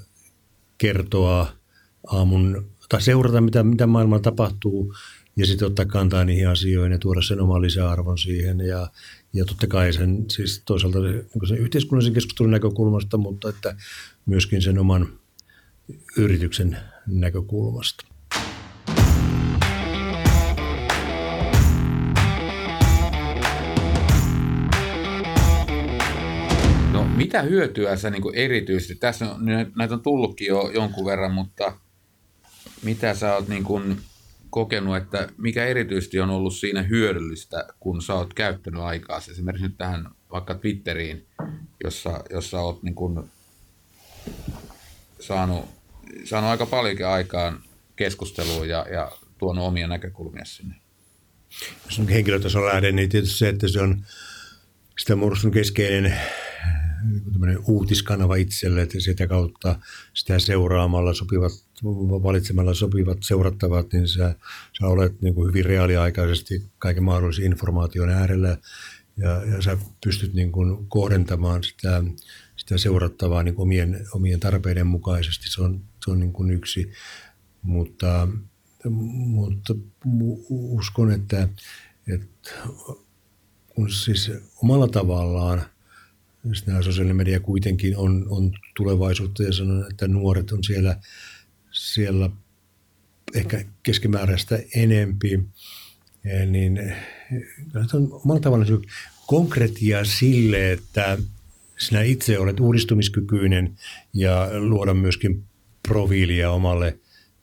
kertoa 0.78 1.61
aamun, 2.06 2.66
tai 2.88 3.02
seurata 3.02 3.40
mitä, 3.40 3.62
mitä 3.62 3.86
maailmalla 3.86 4.22
tapahtuu 4.22 4.94
ja 5.36 5.46
sitten 5.46 5.66
ottaa 5.66 5.84
kantaa 5.84 6.24
niihin 6.24 6.48
asioihin 6.48 6.92
ja 6.92 6.98
tuoda 6.98 7.22
sen 7.22 7.40
oman 7.40 7.62
lisäarvon 7.62 8.18
siihen 8.18 8.60
ja, 8.60 8.88
ja 9.32 9.44
totta 9.44 9.66
kai 9.66 9.92
sen 9.92 10.24
siis 10.30 10.62
toisaalta 10.64 10.98
niin 11.00 11.48
sen 11.48 11.58
yhteiskunnallisen 11.58 12.14
keskustelun 12.14 12.50
näkökulmasta, 12.50 13.16
mutta 13.16 13.48
että 13.48 13.76
myöskin 14.26 14.62
sen 14.62 14.78
oman 14.78 15.08
yrityksen 16.16 16.76
näkökulmasta. 17.06 18.06
No 26.92 27.06
Mitä 27.16 27.42
hyötyä 27.42 27.96
sä 27.96 28.10
niin 28.10 28.22
erityisesti, 28.34 28.94
tässä 28.94 29.32
on, 29.34 29.44
näitä 29.76 29.94
on 29.94 30.02
tullutkin 30.02 30.46
jo 30.46 30.70
jonkun 30.74 31.04
verran, 31.04 31.32
mutta 31.32 31.72
mitä 32.82 33.14
sä 33.14 33.34
oot 33.34 33.48
niin 33.48 33.64
kuin 33.64 34.00
kokenut, 34.50 34.96
että 34.96 35.28
mikä 35.38 35.64
erityisesti 35.64 36.20
on 36.20 36.30
ollut 36.30 36.54
siinä 36.54 36.82
hyödyllistä, 36.82 37.66
kun 37.80 38.02
sä 38.02 38.14
oot 38.14 38.34
käyttänyt 38.34 38.80
aikaa, 38.80 39.18
esimerkiksi 39.30 39.66
nyt 39.66 39.78
tähän 39.78 40.08
vaikka 40.32 40.54
Twitteriin, 40.54 41.26
jossa, 41.84 42.24
jossa 42.30 42.60
oot 42.60 42.82
niin 42.82 42.94
kuin 42.94 43.30
saanut, 45.20 45.68
saanut 46.24 46.50
aika 46.50 46.66
paljonkin 46.66 47.06
aikaan 47.06 47.62
keskustelua 47.96 48.66
ja, 48.66 48.86
ja 48.92 49.12
tuonut 49.38 49.66
omia 49.66 49.88
näkökulmia 49.88 50.44
sinne. 50.44 50.74
Jos 51.84 51.98
on 51.98 52.08
henkilötasolla 52.08 52.68
lähden, 52.68 52.96
niin 52.96 53.08
tietysti 53.08 53.38
se, 53.38 53.48
että 53.48 53.68
se 53.68 53.80
on 53.80 54.04
sitä 54.98 55.16
muodostunut 55.16 55.54
keskeinen 55.54 56.20
uutiskanava 57.66 58.36
itselle, 58.36 58.82
että 58.82 59.00
sitä 59.00 59.26
kautta 59.26 59.78
sitä 60.14 60.38
seuraamalla 60.38 61.14
sopivat, 61.14 61.52
valitsemalla 62.22 62.74
sopivat 62.74 63.18
seurattavat, 63.20 63.92
niin 63.92 64.08
sä, 64.08 64.34
sä 64.78 64.86
olet 64.86 65.22
niin 65.22 65.34
kuin 65.34 65.48
hyvin 65.48 65.64
reaaliaikaisesti 65.64 66.62
kaiken 66.78 67.02
mahdollisen 67.02 67.44
informaation 67.44 68.08
äärellä 68.08 68.56
ja, 69.16 69.44
ja 69.44 69.62
sä 69.62 69.78
pystyt 70.04 70.34
niin 70.34 70.52
kuin 70.52 70.86
kohdentamaan 70.88 71.64
sitä, 71.64 72.02
sitä 72.56 72.78
seurattavaa 72.78 73.42
niin 73.42 73.54
kuin 73.54 73.62
omien, 73.62 74.06
omien 74.14 74.40
tarpeiden 74.40 74.86
mukaisesti. 74.86 75.50
Se 75.50 75.62
on, 75.62 75.80
se 76.04 76.10
on 76.10 76.20
niin 76.20 76.32
kuin 76.32 76.50
yksi, 76.50 76.92
mutta, 77.62 78.28
mutta 79.24 79.74
uskon, 80.48 81.12
että, 81.12 81.48
että 82.14 82.50
kun 83.68 83.90
siis 83.90 84.32
omalla 84.62 84.88
tavallaan 84.88 85.62
nämä 86.66 86.82
sosiaalinen 86.82 87.16
media 87.16 87.40
kuitenkin 87.40 87.96
on, 87.96 88.26
on 88.28 88.52
tulevaisuutta 88.76 89.42
ja 89.42 89.52
sanon, 89.52 89.86
että 89.90 90.08
nuoret 90.08 90.52
on 90.52 90.64
siellä, 90.64 90.96
siellä 91.72 92.30
ehkä 93.34 93.64
keskimääräistä 93.82 94.58
enempi, 94.74 95.40
niin 96.46 96.94
on 97.94 98.08
omalla 98.12 98.40
tavallaan 98.40 98.82
konkretia 99.26 100.04
sille, 100.04 100.72
että 100.72 101.18
sinä 101.78 102.02
itse 102.02 102.38
olet 102.38 102.60
uudistumiskykyinen 102.60 103.78
ja 104.14 104.48
luoda 104.58 104.94
myöskin 104.94 105.44
profiilia 105.88 106.50
omalle 106.50 106.98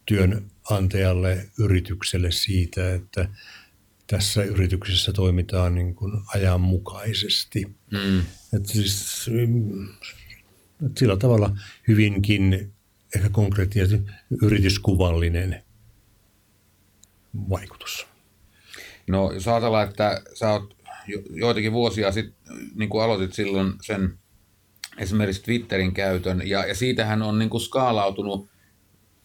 työnantajalle, 0.05 1.49
yritykselle 1.59 2.31
siitä, 2.31 2.93
että 2.93 3.29
tässä 4.09 4.43
yrityksessä 4.43 5.13
toimitaan 5.13 5.75
niin 5.75 5.95
kuin 5.95 6.21
ajanmukaisesti. 6.35 7.65
Mm. 7.91 8.19
Että 8.53 8.71
siis, 8.71 9.29
että 10.85 10.99
sillä 10.99 11.17
tavalla 11.17 11.57
hyvinkin 11.87 12.73
ehkä 13.15 13.29
konkreettisesti 13.29 14.11
yrityskuvallinen 14.41 15.63
vaikutus. 17.49 18.07
No 19.07 19.31
jos 19.31 19.47
ajatellaan, 19.47 19.87
että 19.87 20.21
sä 20.33 20.51
oot 20.51 20.77
joitakin 21.29 21.71
vuosia 21.71 22.11
sitten, 22.11 22.35
niin 22.75 22.89
kuin 22.89 23.03
aloitit 23.03 23.33
silloin 23.33 23.73
sen 23.81 24.19
esimerkiksi 24.97 25.43
Twitterin 25.43 25.93
käytön, 25.93 26.47
ja, 26.47 26.65
ja 26.65 26.75
siitähän 26.75 27.21
on 27.21 27.39
niin 27.39 27.49
kuin 27.49 27.61
skaalautunut 27.61 28.49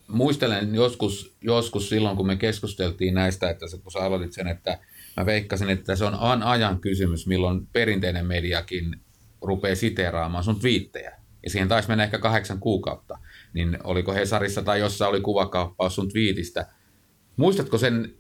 muistelen 0.08 0.74
joskus, 0.74 1.36
joskus 1.40 1.88
silloin, 1.88 2.16
kun 2.16 2.26
me 2.26 2.36
keskusteltiin 2.36 3.14
näistä, 3.14 3.50
että 3.50 3.66
kun 3.82 3.92
sä 3.92 3.98
aloitit 3.98 4.32
sen, 4.32 4.48
että 4.48 4.78
mä 5.16 5.26
veikkasin, 5.26 5.70
että 5.70 5.96
se 5.96 6.04
on 6.04 6.42
ajan 6.42 6.80
kysymys, 6.80 7.26
milloin 7.26 7.66
perinteinen 7.72 8.26
mediakin 8.26 9.00
rupeaa 9.42 9.74
siteeraamaan 9.74 10.44
sun 10.44 10.60
twiittejä. 10.60 11.12
Ja 11.42 11.50
siihen 11.50 11.68
taisi 11.68 11.88
mennä 11.88 12.04
ehkä 12.04 12.18
kahdeksan 12.18 12.60
kuukautta. 12.60 13.18
Niin 13.52 13.78
oliko 13.84 14.12
Hesarissa 14.12 14.62
tai 14.62 14.80
jossain 14.80 15.10
oli 15.10 15.20
kuvakauppaus 15.20 15.94
sun 15.94 16.08
twiitistä. 16.08 16.66
Muistatko 17.36 17.78
sen, 17.78 18.14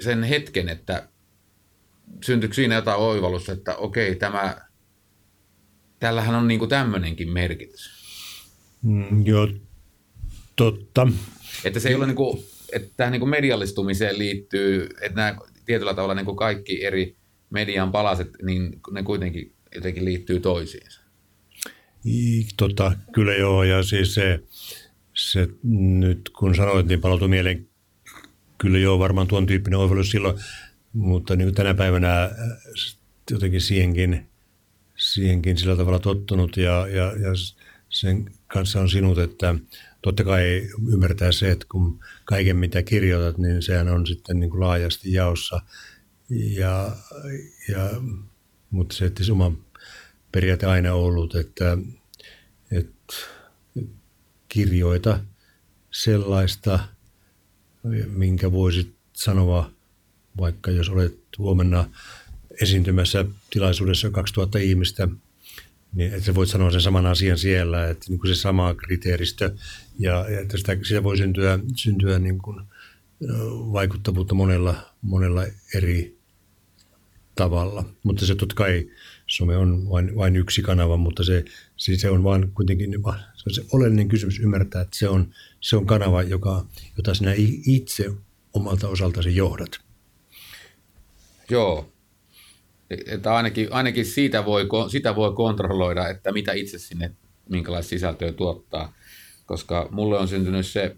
sen 0.00 0.22
hetken, 0.22 0.68
että 0.68 1.08
syntyykö 2.24 2.54
siinä 2.54 2.74
jotain 2.74 2.98
oivallusta, 2.98 3.52
että 3.52 3.76
okei, 3.76 4.14
tämä, 4.14 4.56
tällähän 6.00 6.34
on 6.34 6.48
niinku 6.48 6.66
tämmöinenkin 6.66 7.32
merkitys? 7.32 8.04
Mm, 8.82 9.26
joo, 9.26 9.48
Totta. 10.56 11.08
Että 11.64 11.80
se 11.80 11.88
ei 11.88 11.94
ole 11.94 12.06
niin 12.06 12.16
kuin, 12.16 12.44
että 12.72 12.88
tähän 12.96 13.12
niin 13.12 13.20
kuin 13.20 13.30
mediallistumiseen 13.30 14.18
liittyy, 14.18 14.88
että 15.00 15.16
nämä 15.16 15.36
tietyllä 15.66 15.94
tavalla 15.94 16.14
niin 16.14 16.26
kuin 16.26 16.36
kaikki 16.36 16.84
eri 16.84 17.16
median 17.50 17.92
palaset, 17.92 18.30
niin 18.42 18.80
ne 18.90 19.02
kuitenkin 19.02 19.52
jotenkin 19.74 20.04
liittyy 20.04 20.40
toisiinsa. 20.40 21.00
Tota, 22.56 22.92
kyllä 23.12 23.34
joo, 23.34 23.62
ja 23.62 23.82
siis 23.82 24.14
se, 24.14 24.40
se 25.14 25.48
nyt 25.62 26.30
kun 26.38 26.54
sanoit, 26.54 26.86
niin 26.86 27.00
palautui 27.00 27.28
mieleen, 27.28 27.68
kyllä 28.58 28.78
joo, 28.78 28.98
varmaan 28.98 29.26
tuon 29.26 29.46
tyyppinen 29.46 29.78
oivallus 29.78 30.10
silloin, 30.10 30.38
mutta 30.92 31.36
niin 31.36 31.54
tänä 31.54 31.74
päivänä 31.74 32.22
äh, 32.22 32.30
jotenkin 33.30 33.60
siihenkin, 33.60 34.26
siihenkin 34.96 35.58
sillä 35.58 35.76
tavalla 35.76 35.98
tottunut 35.98 36.56
ja, 36.56 36.86
ja, 36.86 37.04
ja 37.04 37.30
sen 37.88 38.32
kanssa 38.54 38.80
on 38.80 38.90
sinut, 38.90 39.18
että 39.18 39.54
totta 40.02 40.24
kai 40.24 40.68
ymmärtää 40.92 41.32
se, 41.32 41.50
että 41.50 41.66
kun 41.70 42.00
kaiken 42.24 42.56
mitä 42.56 42.82
kirjoitat, 42.82 43.38
niin 43.38 43.62
sehän 43.62 43.88
on 43.88 44.06
sitten 44.06 44.40
niin 44.40 44.50
kuin 44.50 44.60
laajasti 44.60 45.12
jaossa. 45.12 45.60
Ja, 46.30 46.96
ja, 47.68 47.90
mutta 48.70 48.96
se, 48.96 49.04
että 49.04 49.22
oma 49.32 49.52
periaate 50.32 50.66
aina 50.66 50.94
ollut, 50.94 51.34
että, 51.34 51.78
että 52.70 53.14
kirjoita 54.48 55.20
sellaista, 55.90 56.78
minkä 58.06 58.52
voisit 58.52 58.94
sanoa, 59.12 59.70
vaikka 60.38 60.70
jos 60.70 60.88
olet 60.88 61.18
huomenna 61.38 61.90
esiintymässä 62.62 63.24
tilaisuudessa 63.50 64.10
2000 64.10 64.58
ihmistä– 64.58 65.08
niin 65.94 66.14
että 66.14 66.34
voit 66.34 66.48
sanoa 66.48 66.70
sen 66.70 66.80
saman 66.80 67.06
asian 67.06 67.38
siellä, 67.38 67.88
että 67.88 68.06
niin 68.08 68.18
kuin 68.18 68.34
se 68.34 68.40
sama 68.40 68.74
kriteeristö 68.74 69.54
ja, 69.98 70.30
ja 70.30 70.40
että 70.40 70.56
sitä, 70.56 70.76
sitä 70.82 71.02
voi 71.02 71.16
syntyä, 71.16 71.58
syntyä 71.76 72.18
niin 72.18 72.38
kuin 72.38 72.60
vaikuttavuutta 73.72 74.34
monella, 74.34 74.74
monella 75.02 75.46
eri 75.74 76.18
tavalla. 77.34 77.84
Mutta 78.02 78.26
se 78.26 78.34
totta 78.34 78.54
kai 78.54 78.90
some 79.26 79.56
on 79.56 79.90
vain, 79.90 80.16
vain 80.16 80.36
yksi 80.36 80.62
kanava, 80.62 80.96
mutta 80.96 81.24
se, 81.24 81.44
siis 81.76 82.00
se 82.00 82.10
on 82.10 82.24
vain 82.24 82.50
kuitenkin 82.50 82.92
se, 83.34 83.44
on 83.46 83.54
se 83.54 83.64
oleellinen 83.72 84.08
kysymys 84.08 84.40
ymmärtää, 84.40 84.82
että 84.82 84.98
se 84.98 85.08
on, 85.08 85.34
se 85.60 85.76
on 85.76 85.86
kanava, 85.86 86.22
joka, 86.22 86.66
jota 86.96 87.14
sinä 87.14 87.32
itse 87.66 88.10
omalta 88.52 88.88
osaltasi 88.88 89.36
johdat. 89.36 89.80
Joo, 91.50 91.92
että 93.06 93.34
ainakin, 93.34 93.68
ainakin 93.70 94.06
siitä 94.06 94.44
voi, 94.44 94.68
sitä 94.90 95.16
voi 95.16 95.32
kontrolloida, 95.32 96.08
että 96.08 96.32
mitä 96.32 96.52
itse 96.52 96.78
sinne, 96.78 97.10
minkälaista 97.48 97.90
sisältöä 97.90 98.32
tuottaa. 98.32 98.92
Koska 99.46 99.88
mulle 99.90 100.18
on 100.18 100.28
syntynyt 100.28 100.66
se 100.66 100.96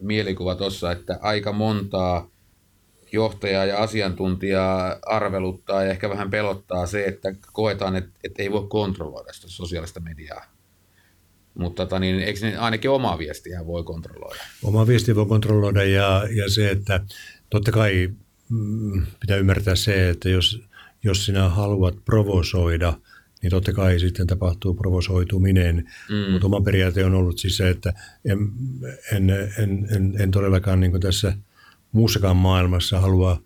mielikuva 0.00 0.54
tuossa, 0.54 0.92
että 0.92 1.18
aika 1.22 1.52
montaa 1.52 2.30
johtajaa 3.12 3.64
ja 3.64 3.78
asiantuntijaa 3.78 4.96
arveluttaa 5.06 5.84
ja 5.84 5.90
ehkä 5.90 6.10
vähän 6.10 6.30
pelottaa 6.30 6.86
se, 6.86 7.04
että 7.04 7.34
koetaan, 7.52 7.96
että, 7.96 8.10
että 8.24 8.42
ei 8.42 8.52
voi 8.52 8.66
kontrolloida 8.68 9.32
sitä 9.32 9.48
sosiaalista 9.48 10.00
mediaa. 10.00 10.44
Mutta 11.54 11.86
tota, 11.86 11.98
niin, 11.98 12.20
eikö 12.20 12.40
ainakin 12.58 12.90
omaa 12.90 13.18
viestiä 13.18 13.66
voi 13.66 13.84
kontrolloida? 13.84 14.42
Oma 14.62 14.86
viesti 14.86 15.16
voi 15.16 15.26
kontrolloida 15.26 15.84
ja, 15.84 16.28
ja 16.30 16.50
se, 16.50 16.70
että 16.70 17.00
totta 17.50 17.72
kai 17.72 18.10
mm, 18.48 19.06
pitää 19.20 19.36
ymmärtää 19.36 19.74
se, 19.74 20.08
että 20.08 20.28
jos 20.28 20.62
jos 21.04 21.26
sinä 21.26 21.48
haluat 21.48 22.04
provosoida, 22.04 22.98
niin 23.42 23.50
totta 23.50 23.72
kai 23.72 24.00
sitten 24.00 24.26
tapahtuu 24.26 24.74
provosoituminen. 24.74 25.76
Mm. 26.10 26.32
Mutta 26.32 26.46
oma 26.46 26.60
periaate 26.60 27.04
on 27.04 27.14
ollut 27.14 27.38
siis 27.38 27.56
se, 27.56 27.70
että 27.70 27.92
en, 28.24 28.38
en, 29.12 29.30
en, 29.58 29.88
en, 29.90 30.14
en 30.18 30.30
todellakaan 30.30 30.80
niin 30.80 31.00
tässä 31.00 31.36
muussakaan 31.92 32.36
maailmassa 32.36 33.00
halua 33.00 33.42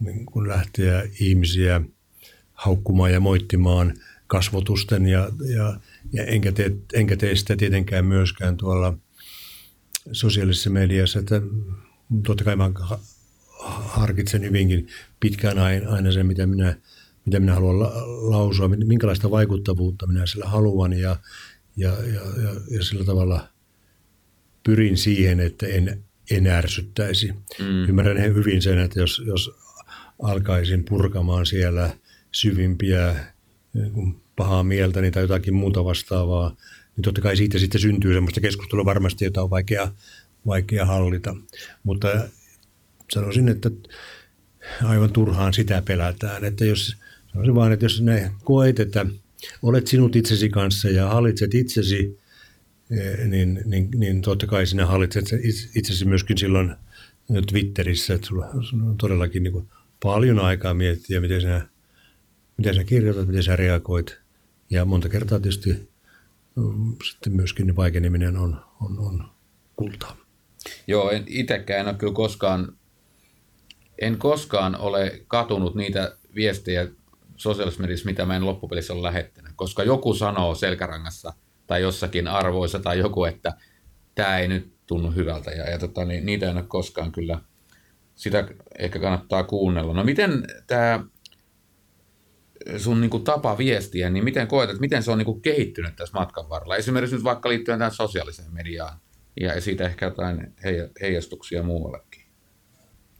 niin 0.00 0.26
kuin 0.26 0.48
lähteä 0.48 1.02
ihmisiä 1.20 1.80
haukkumaan 2.52 3.12
ja 3.12 3.20
moittimaan 3.20 3.94
kasvotusten 4.26 5.06
ja, 5.06 5.30
ja, 5.56 5.80
ja 6.12 6.24
enkä, 6.24 6.52
tee, 6.52 6.76
enkä 6.92 7.16
tee 7.16 7.36
sitä 7.36 7.56
tietenkään 7.56 8.04
myöskään 8.04 8.56
tuolla 8.56 8.98
sosiaalisessa 10.12 10.70
mediassa, 10.70 11.18
että 11.18 11.42
totta 12.26 12.44
kai 12.44 12.56
mä 12.56 12.70
harkitsen 13.68 14.42
hyvinkin 14.42 14.88
pitkään 15.20 15.58
aina 15.88 16.12
sen, 16.12 16.26
mitä 16.26 16.46
minä 16.46 16.76
mitä 17.28 17.40
minä 17.40 17.54
haluan 17.54 17.80
la- 17.80 17.92
lausua, 18.30 18.68
minkälaista 18.68 19.30
vaikuttavuutta 19.30 20.06
minä 20.06 20.26
sillä 20.26 20.44
haluan 20.44 20.92
ja, 20.92 21.16
ja, 21.76 21.90
ja, 21.90 22.42
ja, 22.42 22.54
ja 22.70 22.84
sillä 22.84 23.04
tavalla 23.04 23.48
pyrin 24.64 24.96
siihen, 24.96 25.40
että 25.40 25.66
en, 25.66 26.04
en 26.30 26.46
ärsyttäisi. 26.46 27.32
Mm. 27.58 27.88
Ymmärrän 27.88 28.34
hyvin 28.34 28.62
sen, 28.62 28.78
että 28.78 29.00
jos, 29.00 29.22
jos 29.26 29.50
alkaisin 30.22 30.84
purkamaan 30.84 31.46
siellä 31.46 31.90
syvimpiä 32.32 33.16
niin 33.74 34.20
pahaa 34.36 34.62
mieltä 34.62 35.00
niin 35.00 35.12
tai 35.12 35.22
jotakin 35.22 35.54
muuta 35.54 35.84
vastaavaa, 35.84 36.56
niin 36.96 37.02
totta 37.02 37.20
kai 37.20 37.36
siitä 37.36 37.58
sitten 37.58 37.80
syntyy 37.80 38.14
semmoista 38.14 38.40
keskustelua 38.40 38.84
varmasti, 38.84 39.24
jota 39.24 39.42
on 39.42 39.50
vaikea, 39.50 39.92
vaikea 40.46 40.86
hallita. 40.86 41.36
Mutta 41.82 42.08
sanoisin, 43.12 43.48
että 43.48 43.70
aivan 44.84 45.12
turhaan 45.12 45.54
sitä 45.54 45.82
pelätään. 45.82 46.44
Että 46.44 46.64
jos, 46.64 46.96
sanoisin 47.32 47.54
vaan, 47.54 47.72
että 47.72 47.84
jos 47.84 48.00
näin 48.00 48.30
koet, 48.44 48.80
että 48.80 49.06
olet 49.62 49.86
sinut 49.86 50.16
itsesi 50.16 50.48
kanssa 50.48 50.88
ja 50.88 51.08
hallitset 51.08 51.54
itsesi, 51.54 52.18
eh, 52.90 53.26
niin, 53.26 53.60
niin, 53.64 53.88
niin 53.96 54.22
totta 54.22 54.46
kai 54.46 54.66
sinä 54.66 54.86
hallitset 54.86 55.24
itsesi 55.74 56.04
myöskin 56.04 56.38
silloin 56.38 56.74
Twitterissä, 57.46 58.14
että 58.14 58.26
sulla 58.26 58.46
on 58.86 58.96
todellakin 58.98 59.42
niin 59.42 59.68
paljon 60.02 60.38
aikaa 60.38 60.74
miettiä, 60.74 61.20
miten 61.20 61.40
sinä, 61.40 61.68
miten 62.56 62.74
sinä 62.74 62.84
kirjoitat, 62.84 63.26
miten 63.26 63.42
sinä 63.42 63.56
reagoit. 63.56 64.18
Ja 64.70 64.84
monta 64.84 65.08
kertaa 65.08 65.40
tietysti 65.40 65.88
mm, 66.56 66.96
sitten 67.04 67.32
myöskin 67.32 67.76
vaikeneminen 67.76 68.36
on, 68.36 68.60
on, 68.80 68.98
on 68.98 69.24
kultaa. 69.76 70.16
Joo, 70.86 71.10
en, 71.10 71.24
itsekään 71.26 71.88
ole 71.88 71.96
kyllä 71.96 72.12
koskaan, 72.12 72.76
en 74.00 74.18
koskaan 74.18 74.76
ole 74.76 75.22
katunut 75.28 75.74
niitä 75.74 76.16
viestejä 76.34 76.88
sosiaalisessa 77.38 77.82
mediassa, 77.82 78.06
mitä 78.06 78.26
mä 78.26 78.36
en 78.36 78.46
loppupelissä 78.46 78.92
ole 78.92 79.02
lähettänyt, 79.02 79.52
koska 79.56 79.82
joku 79.82 80.14
sanoo 80.14 80.54
selkärangassa 80.54 81.32
tai 81.66 81.82
jossakin 81.82 82.28
arvoissa 82.28 82.78
tai 82.78 82.98
joku, 82.98 83.24
että 83.24 83.52
tämä 84.14 84.38
ei 84.38 84.48
nyt 84.48 84.72
tunnu 84.86 85.10
hyvältä 85.10 85.50
ja, 85.50 85.70
ja 85.70 85.78
tota, 85.78 86.04
niin, 86.04 86.26
niitä 86.26 86.50
en 86.50 86.56
ole 86.56 86.64
koskaan 86.68 87.12
kyllä, 87.12 87.40
sitä 88.14 88.48
ehkä 88.78 88.98
kannattaa 88.98 89.44
kuunnella. 89.44 89.94
No 89.94 90.04
miten 90.04 90.44
tämä 90.66 91.04
sun 92.76 93.00
niin 93.00 93.10
kuin, 93.10 93.24
tapa 93.24 93.58
viestiä, 93.58 94.10
niin 94.10 94.24
miten 94.24 94.48
koet, 94.48 94.70
että 94.70 94.80
miten 94.80 95.02
se 95.02 95.10
on 95.10 95.18
niin 95.18 95.26
kuin, 95.26 95.42
kehittynyt 95.42 95.96
tässä 95.96 96.18
matkan 96.18 96.48
varrella? 96.48 96.76
Esimerkiksi 96.76 97.16
nyt 97.16 97.24
vaikka 97.24 97.48
liittyen 97.48 97.78
tähän 97.78 97.94
sosiaaliseen 97.94 98.54
mediaan 98.54 98.98
ja 99.40 99.60
siitä 99.60 99.84
ehkä 99.84 100.06
jotain 100.06 100.54
heijastuksia 101.00 101.62
muuallekin. 101.62 102.22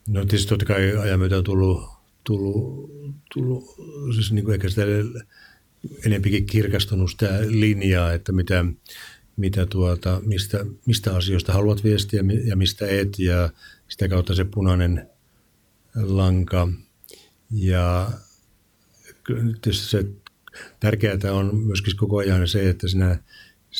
No 0.09 0.21
tietysti 0.21 0.49
totta 0.49 0.67
kai 0.67 0.97
ajan 0.97 1.19
myötä 1.19 1.37
on 1.37 1.45
tullut, 1.45 1.98
tullut, 2.29 2.91
tullut 3.35 3.75
siis 4.14 4.33
niin 4.33 4.45
kuin 4.45 4.55
ehkä 4.55 4.69
sitä 4.69 4.83
enempikin 6.07 6.47
kirkastunut 6.47 7.11
sitä 7.11 7.38
linjaa, 7.47 8.12
että 8.12 8.33
mitä, 8.33 8.64
mitä 9.37 9.67
tuota, 9.67 10.21
mistä, 10.25 10.67
mistä 10.87 11.17
asioista 11.17 11.53
haluat 11.53 11.85
viestiä 11.85 12.23
ja 12.45 12.57
mistä 12.57 12.87
et 12.88 13.19
ja 13.19 13.51
sitä 13.88 14.09
kautta 14.09 14.35
se 14.35 14.45
punainen 14.45 15.09
lanka. 15.95 16.69
Ja 17.51 18.11
tietysti 19.62 19.87
se 19.87 20.07
tärkeää 20.81 21.33
on 21.33 21.57
myöskin 21.57 21.97
koko 21.97 22.17
ajan 22.17 22.49
se, 22.49 22.69
että 22.69 22.88
sinä 22.88 23.19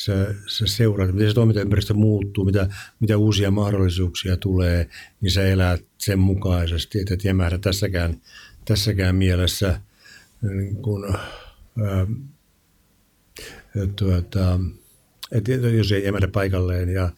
sä, 0.05 0.35
sä 0.47 0.67
seuraat, 0.67 1.11
miten 1.13 1.27
se 1.27 1.33
toimintaympäristö 1.33 1.93
muuttuu, 1.93 2.45
mitä, 2.45 2.69
mitä 2.99 3.17
uusia 3.17 3.51
mahdollisuuksia 3.51 4.37
tulee, 4.37 4.89
niin 5.21 5.31
sä 5.31 5.47
elät 5.47 5.85
sen 5.97 6.19
mukaisesti, 6.19 6.99
että 6.99 7.13
et 7.13 7.23
jämähdä 7.23 7.57
tässäkään, 7.57 8.21
tässäkään 8.65 9.15
mielessä, 9.15 9.81
niin 10.41 10.75
kun, 10.75 11.15
ää, 11.85 12.07
tuota, 13.95 14.59
että 15.31 15.51
jos 15.51 15.91
ei 15.91 16.05
jämähdä 16.05 16.27
paikalleen 16.27 16.89
ja, 16.89 17.11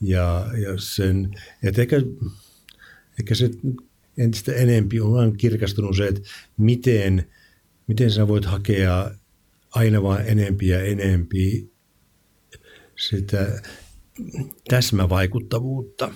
ja, 0.00 0.46
ja 0.62 0.78
sen, 0.78 1.34
että 1.62 1.82
ehkä, 1.82 1.96
ehkä 3.20 3.34
se 3.34 3.50
entistä 4.18 4.52
enempi 4.52 5.00
on 5.00 5.36
kirkastunut 5.36 5.96
se, 5.96 6.08
että 6.08 6.20
miten, 6.56 7.26
miten 7.86 8.10
sä 8.10 8.28
voit 8.28 8.44
hakea 8.44 9.10
aina 9.70 10.02
vaan 10.02 10.28
enempi 10.28 10.68
ja 10.68 10.82
enempi 10.82 11.75
sitä 12.98 13.62
täsmävaikuttavuutta. 14.68 16.10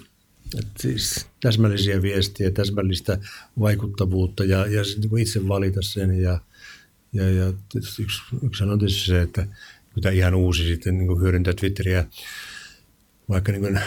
että 0.59 0.83
siis 0.83 1.27
täsmällisiä 1.41 2.03
viestiä, 2.03 2.51
täsmällistä 2.51 3.19
vaikuttavuutta 3.61 4.45
ja, 4.45 4.67
ja 4.67 4.83
niin 4.83 5.19
itse 5.19 5.49
valita 5.49 5.83
sen. 5.83 6.23
Ja, 6.23 6.41
ja, 7.13 7.31
ja 7.31 7.53
yksi, 7.77 8.03
yksi 8.43 8.65
on 8.65 8.79
tietysti 8.79 9.07
se, 9.07 9.23
että 9.23 9.47
tämä 10.01 10.13
ihan 10.13 10.35
uusi 10.35 10.65
sitten 10.65 10.99
niin 10.99 11.21
hyödyntää 11.21 11.55
Twitteriä 11.55 12.07
vaikka 13.29 13.53
niin 13.53 13.81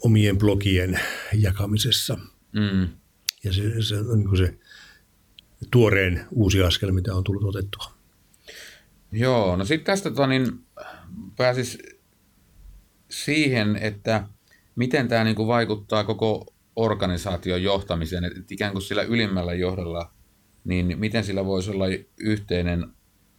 omien 0.00 0.38
blogien 0.38 1.00
jakamisessa. 1.32 2.18
Mm. 2.52 2.88
Ja 3.44 3.52
se, 3.52 3.82
se 3.82 3.98
on 3.98 4.18
niin 4.18 4.36
se 4.36 4.54
tuoreen 5.70 6.26
uusi 6.30 6.62
askel, 6.62 6.92
mitä 6.92 7.14
on 7.14 7.24
tullut 7.24 7.44
otettua. 7.44 7.92
Joo, 9.12 9.56
no 9.56 9.64
sitten 9.64 9.86
tästä 9.86 10.10
tota, 10.10 10.26
niin 10.26 10.64
pääsis 11.36 11.78
siihen, 13.10 13.76
että 13.76 14.24
miten 14.76 15.08
tämä 15.08 15.24
niin 15.24 15.36
kuin 15.36 15.48
vaikuttaa 15.48 16.04
koko 16.04 16.46
organisaation 16.76 17.62
johtamiseen, 17.62 18.24
että 18.24 18.40
ikään 18.50 18.72
kuin 18.72 18.82
sillä 18.82 19.02
ylimmällä 19.02 19.54
johdolla, 19.54 20.12
niin 20.64 20.98
miten 20.98 21.24
sillä 21.24 21.44
voisi 21.44 21.70
olla 21.70 21.84
yhteinen 22.20 22.86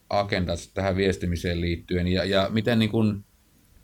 agenda 0.10 0.54
tähän 0.74 0.96
viestimiseen 0.96 1.62
liittyen 1.62 2.08
ja, 2.08 2.26
ja 2.26 2.50
miten, 2.54 2.80
niin 2.80 2.92
kuin, 2.92 3.26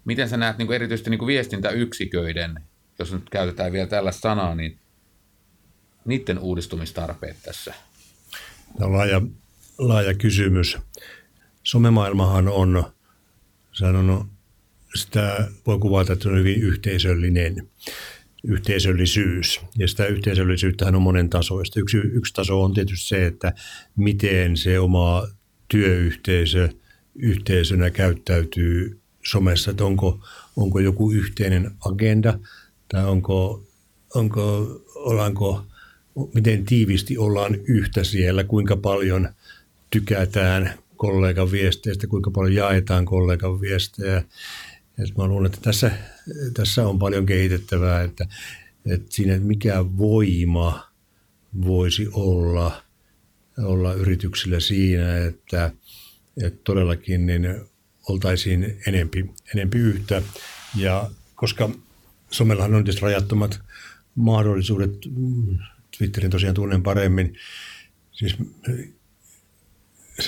miten 0.06 0.30
sä 0.30 0.38
näet 0.38 0.58
niin 0.58 0.67
kuin 0.67 0.76
erityisesti 0.76 1.10
niin 1.10 1.19
kuin 1.19 1.28
viestintäyksiköiden, 1.28 2.63
jos 3.00 3.13
nyt 3.13 3.30
käytetään 3.30 3.71
vielä 3.71 3.88
tällä 3.88 4.12
sanaa, 4.12 4.56
niin 4.56 4.80
niiden 6.06 6.39
uudistumistarpeet 6.39 7.38
tässä? 7.43 7.73
Tämä 8.78 8.88
on 8.88 8.93
laaja, 8.93 9.21
laaja 9.78 10.13
kysymys. 10.13 10.78
Somemaailmahan 11.63 12.47
on, 12.47 12.84
sanon, 13.71 14.30
sitä 14.98 15.48
voi 15.68 15.80
kuvata, 15.80 16.14
että 16.14 16.24
se 16.24 16.30
on 16.30 16.40
hyvin 16.40 16.62
yhteisöllinen 16.62 17.68
yhteisöllisyys. 18.44 19.62
Ja 19.78 19.88
sitä 19.88 20.06
yhteisöllisyyttähän 20.06 20.96
on 20.96 21.02
monen 21.02 21.30
tasoista. 21.30 21.80
Yksi, 21.80 21.98
yksi 21.98 22.34
taso 22.34 22.64
on 22.64 22.74
tietysti 22.74 23.08
se, 23.08 23.26
että 23.26 23.54
miten 23.96 24.58
se 24.58 24.80
oma 24.80 25.28
työyhteisö 25.68 26.70
yhteisönä 27.16 27.90
käyttäytyy 27.90 29.00
somessa, 29.26 29.72
että 29.72 29.86
onko, 29.86 30.20
onko 30.56 30.80
joku 30.80 31.12
yhteinen 31.12 31.72
agenda 31.86 32.40
tai 32.90 33.06
onko, 33.06 33.64
onko, 34.16 34.68
ollaanko, 34.96 35.66
miten 36.34 36.66
tiivisti 36.66 37.18
ollaan 37.18 37.56
yhtä 37.56 38.04
siellä, 38.04 38.44
kuinka 38.44 38.78
paljon 38.78 39.30
tykätään 39.90 40.74
kollegan 40.96 41.52
viesteistä, 41.52 42.08
kuinka 42.08 42.32
paljon 42.32 42.56
jaetaan 42.56 43.06
kollegan 43.06 43.62
viestejä 43.62 44.24
et 44.98 45.18
mä 45.18 45.28
luulen, 45.28 45.46
että 45.46 45.62
tässä, 45.62 45.92
tässä 46.54 46.88
on 46.88 47.00
paljon 47.00 47.26
kehitettävää, 47.26 48.04
että, 48.04 48.28
että 48.86 49.08
siinä 49.10 49.34
että 49.34 49.48
mikä 49.48 49.86
voima 49.98 50.92
voisi 51.62 52.08
olla, 52.14 52.84
olla 53.58 53.94
yrityksillä 53.94 54.60
siinä, 54.60 55.18
että, 55.18 55.72
että 56.44 56.60
todellakin 56.64 57.26
niin 57.26 57.62
oltaisiin 58.10 58.82
enempi, 58.88 59.32
enempi 59.54 59.78
yhtä. 59.78 60.22
Ja 60.76 61.10
koska 61.36 61.70
somellahan 62.32 62.76
on 62.76 62.84
tietysti 62.84 63.02
rajattomat 63.02 63.60
mahdollisuudet, 64.16 64.92
Twitterin 65.98 66.32
tosiaan 66.32 66.56
tunnen 66.56 66.84
paremmin, 66.84 67.38
siis 68.12 68.38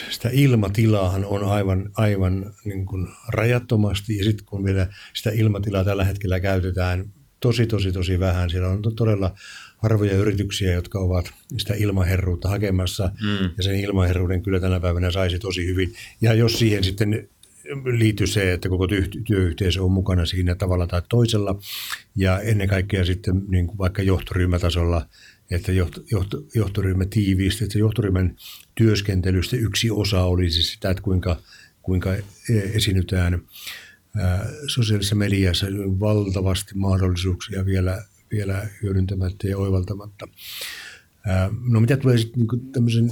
sitä 0.10 0.30
ilmatilaahan 0.32 1.26
on 1.26 1.44
aivan, 1.44 1.90
aivan 1.96 2.54
niin 2.66 2.86
kuin 2.86 3.08
rajattomasti 3.28 4.18
ja 4.18 4.24
sitten 4.24 4.46
kun 4.46 4.66
vielä 4.66 4.88
sitä 5.14 5.30
ilmatilaa 5.30 5.84
tällä 5.84 6.04
hetkellä 6.04 6.40
käytetään 6.40 7.14
tosi, 7.40 7.68
tosi, 7.68 7.92
tosi 7.92 8.20
vähän, 8.20 8.50
siellä 8.50 8.70
on 8.70 8.82
todella 8.96 9.36
harvoja 9.78 10.14
yrityksiä, 10.14 10.74
jotka 10.74 11.00
ovat 11.00 11.32
sitä 11.58 11.74
ilmaherruutta 11.74 12.50
hakemassa 12.50 13.12
mm. 13.22 13.50
ja 13.58 13.64
sen 13.64 13.76
ilmaherruuden 13.76 14.42
kyllä 14.42 14.60
tänä 14.60 14.80
päivänä 14.80 15.12
saisi 15.12 15.40
tosi 15.40 15.66
hyvin. 15.66 15.94
Ja 16.22 16.34
jos 16.34 16.60
siihen 16.60 16.84
sitten 16.84 17.30
liittyy 17.98 18.28
se, 18.28 18.54
että 18.54 18.70
koko 18.70 18.88
työyhteisö 19.28 19.84
on 19.84 19.92
mukana 19.92 20.26
siinä 20.26 20.56
tavalla 20.56 20.88
tai 20.88 21.02
toisella 21.10 21.60
ja 22.16 22.40
ennen 22.40 22.68
kaikkea 22.68 23.06
sitten 23.06 23.42
niin 23.48 23.68
kuin 23.68 23.78
vaikka 23.78 24.02
johtoryhmätasolla– 24.02 25.06
että 25.52 25.72
johto, 25.72 26.02
johto, 26.12 26.44
johtoryhmä 26.56 27.06
tiiviisti, 27.06 27.64
että 27.64 27.80
johtoryhmän 27.80 28.36
työskentelystä 28.76 29.56
yksi 29.56 29.92
osa 29.92 30.24
olisi 30.24 30.64
sitä, 30.64 30.90
että 30.90 31.04
kuinka, 31.04 31.42
kuinka 31.82 32.16
esiinnytään 32.50 33.42
sosiaalisessa 34.68 35.16
mediassa 35.16 35.68
valtavasti 36.00 36.76
mahdollisuuksia 36.76 37.66
vielä, 37.66 38.06
vielä 38.32 38.68
hyödyntämättä 38.84 39.48
ja 39.48 39.58
oivaltamatta. 39.58 40.28
No 41.70 41.80
mitä 41.80 41.98
tulee 41.98 42.18
sitten 42.18 42.40
niin 42.40 42.72
tämmöisen 42.72 43.12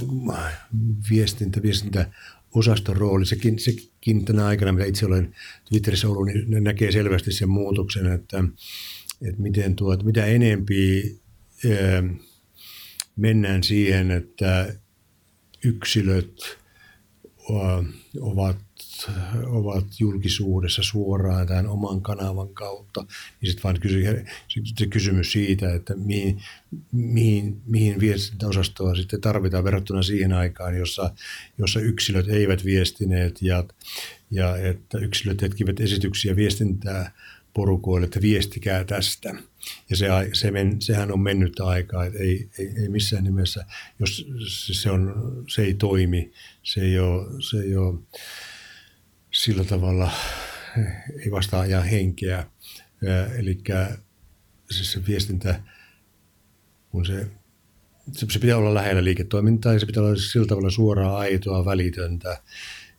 viestintä, 1.10 1.62
viestintä 1.62 2.10
osaston 2.54 2.96
rooli, 2.96 3.26
sekin, 3.26 3.58
sekin 3.58 4.24
tänä 4.24 4.46
aikana, 4.46 4.72
mitä 4.72 4.84
itse 4.84 5.06
olen 5.06 5.34
Twitterissä 5.68 6.08
ollut, 6.08 6.26
niin 6.26 6.64
näkee 6.64 6.92
selvästi 6.92 7.32
sen 7.32 7.50
muutoksen, 7.50 8.06
että, 8.06 8.44
että 9.22 9.42
miten 9.42 9.76
tuot, 9.76 10.04
mitä 10.04 10.24
enempi 10.24 11.18
mennään 13.18 13.62
siihen, 13.62 14.10
että 14.10 14.74
yksilöt 15.64 16.58
ovat, 18.20 18.58
ovat 19.46 19.84
julkisuudessa 20.00 20.82
suoraan 20.82 21.46
tämän 21.46 21.66
oman 21.66 22.00
kanavan 22.02 22.48
kautta, 22.48 23.00
niin 23.40 23.50
sitten 23.50 23.62
vaan 23.62 23.80
kysy, 23.80 24.02
se 24.78 24.86
kysymys 24.86 25.32
siitä, 25.32 25.74
että 25.74 25.94
mihin, 25.96 26.42
mihin, 26.92 27.60
mihin 27.66 28.00
viestintäosastoa 28.00 28.94
sitten 28.94 29.20
tarvitaan 29.20 29.64
verrattuna 29.64 30.02
siihen 30.02 30.32
aikaan, 30.32 30.76
jossa, 30.76 31.14
jossa 31.58 31.80
yksilöt 31.80 32.28
eivät 32.28 32.64
viestineet 32.64 33.42
ja, 33.42 33.64
ja 34.30 34.56
että 34.56 34.98
yksilöt 34.98 35.36
tekivät 35.36 35.80
esityksiä 35.80 36.36
viestintää 36.36 37.12
porukoille, 37.54 38.04
että 38.04 38.22
viestikää 38.22 38.84
tästä. 38.84 39.34
Ja 39.90 39.96
se, 39.96 40.06
se 40.32 40.50
men, 40.50 40.82
sehän 40.82 41.12
on 41.12 41.20
mennyt 41.20 41.60
aikaa, 41.60 42.04
että 42.04 42.18
ei, 42.18 42.48
ei, 42.58 42.72
ei 42.82 42.88
missään 42.88 43.24
nimessä, 43.24 43.64
jos 43.98 44.26
se, 44.82 44.90
on, 44.90 45.14
se 45.48 45.62
ei 45.62 45.74
toimi, 45.74 46.32
se 46.62 46.80
ei 46.80 46.98
ole, 46.98 47.42
se 47.50 47.60
ei 47.60 47.76
ole 47.76 47.98
sillä 49.30 49.64
tavalla, 49.64 50.10
ei 51.24 51.30
vastaa 51.30 51.60
ajan 51.60 51.84
henkeä. 51.84 52.46
Eli 53.38 53.58
se, 54.70 54.84
se 54.84 55.06
viestintä, 55.06 55.62
kun 56.90 57.06
se, 57.06 57.26
se, 58.12 58.26
se 58.30 58.38
pitää 58.38 58.56
olla 58.56 58.74
lähellä 58.74 59.04
liiketoimintaa 59.04 59.72
ja 59.72 59.80
se 59.80 59.86
pitää 59.86 60.02
olla 60.02 60.16
sillä 60.16 60.46
tavalla 60.46 60.70
suoraa, 60.70 61.18
aitoa, 61.18 61.64
välitöntä. 61.64 62.42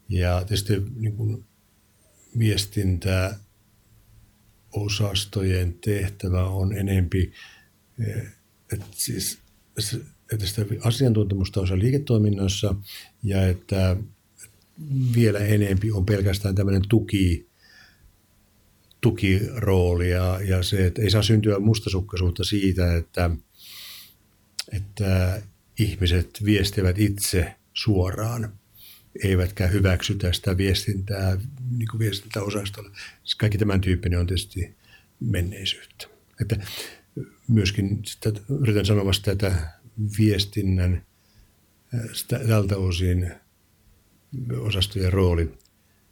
Ja 0.10 0.39
tietysti 0.39 0.74
niin 0.95 1.15
kuin 1.15 1.45
viestintä 2.39 3.36
osastojen 4.71 5.73
tehtävä 5.73 6.43
on 6.43 6.77
enempi, 6.77 7.32
eh, 8.08 8.27
että, 8.73 8.86
siis, 8.91 9.39
että 10.34 10.45
sitä 10.45 10.65
asiantuntemusta 10.84 11.62
on 11.62 11.79
liiketoiminnassa 11.79 12.75
ja 13.23 13.47
että 13.47 13.97
vielä 15.15 15.39
enempi 15.39 15.91
on 15.91 16.05
pelkästään 16.05 16.55
tämmöinen 16.55 16.82
tuki, 16.89 17.49
tukirooli 19.01 20.10
ja, 20.10 20.39
ja 20.41 20.63
se, 20.63 20.86
että 20.86 21.01
ei 21.01 21.10
saa 21.10 21.23
syntyä 21.23 21.60
mustasukkaisuutta 21.60 22.43
siitä, 22.43 22.95
että, 22.95 23.29
että 24.71 25.41
ihmiset 25.79 26.39
viestivät 26.45 26.99
itse 26.99 27.55
suoraan 27.73 28.59
eivätkä 29.23 29.67
hyväksytä 29.67 30.34
sitä 30.34 30.58
viestintää 30.58 31.38
niin 31.77 31.88
kuin 31.91 31.99
viestintäosastolla. 31.99 32.89
Siis 33.23 33.36
kaikki 33.36 33.58
tämän 33.58 33.82
tyyppinen 33.82 34.19
on 34.19 34.27
tietysti 34.27 34.75
menneisyyttä. 35.19 36.08
Että 36.41 36.55
myöskin 37.47 38.01
sitä, 38.05 38.32
yritän 38.62 38.86
sanoa 38.86 39.13
sitä, 39.13 39.32
että 39.32 39.55
viestinnän 40.19 41.05
sitä, 42.13 42.39
tältä 42.47 42.77
osin 42.77 43.32
osastojen 44.60 45.13
rooli 45.13 45.58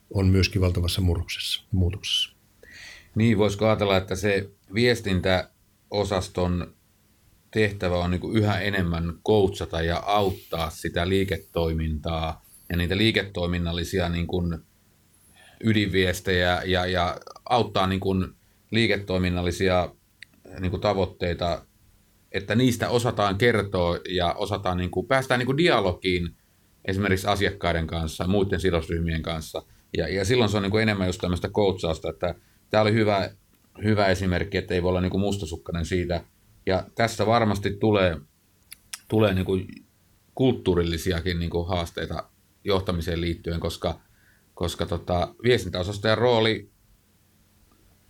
on 0.10 0.28
myöskin 0.28 0.62
valtavassa 0.62 1.02
murroksessa 1.02 1.62
ja 1.62 1.68
muutoksessa. 1.72 2.30
Niin, 3.16 3.38
voisiko 3.38 3.66
ajatella, 3.66 3.98
että 3.98 4.16
se 4.16 4.50
viestintäosaston 4.74 6.74
tehtävä 7.52 7.98
on 7.98 8.12
niin 8.12 8.22
yhä 8.34 8.60
enemmän 8.60 9.14
coachata 9.28 9.82
ja 9.82 10.04
auttaa 10.06 10.70
sitä 10.70 11.10
liiketoimintaa 11.10 12.47
ja 12.70 12.78
niitä 12.78 12.98
liiketoiminnallisia 12.98 14.10
niin 14.10 14.28
kuin 14.28 14.58
ydinviestejä 15.64 16.62
ja, 16.66 16.86
ja 16.86 17.18
auttaa 17.50 17.88
niin 17.88 18.00
kuin 18.00 18.28
liiketoiminnallisia 18.72 19.90
niin 20.60 20.72
kuin 20.72 20.82
tavoitteita, 20.82 21.66
että 22.32 22.56
niistä 22.56 22.90
osataan 22.90 23.38
kertoa 23.38 24.00
ja 24.10 24.34
osataan 24.34 24.78
niin 24.78 24.92
kuin, 24.92 25.08
päästään 25.08 25.40
niin 25.40 25.46
kuin 25.46 25.58
dialogiin 25.58 26.36
esimerkiksi 26.86 27.28
asiakkaiden 27.28 27.88
kanssa, 27.88 28.28
muiden 28.28 28.60
sidosryhmien 28.60 29.22
kanssa. 29.22 29.64
Ja, 29.98 30.08
ja 30.08 30.26
silloin 30.26 30.50
se 30.50 30.58
on 30.58 30.64
niin 30.64 30.72
kuin 30.72 30.82
enemmän 30.82 31.08
just 31.08 31.22
tämmöistä 31.22 31.50
coachausta, 31.50 32.10
että 32.10 32.36
tämä 32.70 32.82
oli 32.82 32.94
hyvä, 32.94 33.30
hyvä 33.84 34.08
esimerkki, 34.08 34.58
että 34.58 34.74
ei 34.74 34.84
voi 34.84 34.90
olla 34.90 35.02
niin 35.02 35.12
kuin 35.12 35.22
mustasukkainen 35.22 35.86
siitä. 35.86 36.24
Ja 36.66 36.84
tässä 36.96 37.26
varmasti 37.26 37.72
tulee, 37.80 38.18
tulee 39.08 39.34
niin 39.34 39.46
kuin 39.46 39.68
kulttuurillisiakin 40.36 41.40
niin 41.40 41.50
kuin 41.50 41.68
haasteita 41.68 42.30
johtamiseen 42.68 43.22
liittyen, 43.22 43.60
koska, 43.60 44.00
koska 44.54 44.86
tota, 44.86 45.36
viestintäosastojen 45.44 46.18
rooli 46.18 46.70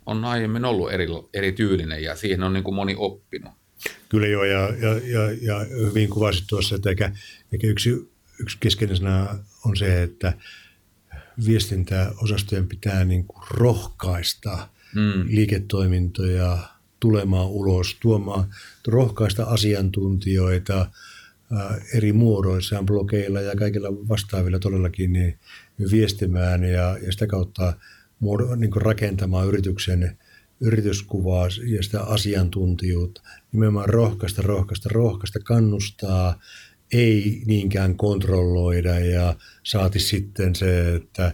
on 0.05 0.25
aiemmin 0.25 0.65
ollut 0.65 0.91
eri, 0.91 1.07
erityylinen 1.33 2.03
ja 2.03 2.15
siihen 2.15 2.43
on 2.43 2.53
niin 2.53 2.63
kuin 2.63 2.75
moni 2.75 2.95
oppinut. 2.97 3.51
Kyllä 4.09 4.27
joo, 4.27 4.43
ja, 4.43 4.59
ja, 4.59 4.93
ja, 5.03 5.31
ja 5.41 5.65
hyvin 5.87 6.09
kuvasit 6.09 6.45
tuossa, 6.47 6.75
että 6.75 6.89
eikä, 6.89 7.11
eikä 7.51 7.67
yksi, 7.67 8.11
yksi 8.39 8.57
keskeinen 8.59 8.97
sana 8.97 9.39
on 9.65 9.77
se, 9.77 10.03
että 10.03 10.33
viestintäosastojen 11.45 12.67
pitää 12.67 13.05
niin 13.05 13.25
kuin 13.27 13.43
rohkaista 13.51 14.67
mm. 14.95 15.25
liiketoimintoja 15.27 16.57
tulemaan 16.99 17.47
ulos, 17.47 17.97
tuomaan, 18.01 18.55
rohkaista 18.87 19.43
asiantuntijoita, 19.43 20.91
eri 21.93 22.13
muodoissaan, 22.13 22.85
blogeilla 22.85 23.41
ja 23.41 23.55
kaikilla 23.55 24.07
vastaavilla 24.07 24.59
todellakin 24.59 25.13
niin 25.13 25.39
viestimään 25.91 26.63
ja, 26.63 26.97
ja 27.05 27.11
sitä 27.11 27.27
kautta 27.27 27.73
niin 28.57 28.75
rakentamaan 28.75 29.47
yrityksen 29.47 30.17
yrityskuvaa 30.61 31.47
ja 31.65 31.83
sitä 31.83 32.01
asiantuntijuutta. 32.03 33.21
Nimenomaan 33.51 33.89
rohkaista, 33.89 34.41
rohkaista, 34.41 34.89
rohkaista, 34.91 35.39
kannustaa, 35.39 36.39
ei 36.93 37.41
niinkään 37.45 37.97
kontrolloida 37.97 38.99
ja 38.99 39.35
saati 39.63 39.99
sitten 39.99 40.55
se, 40.55 40.95
että 40.95 41.33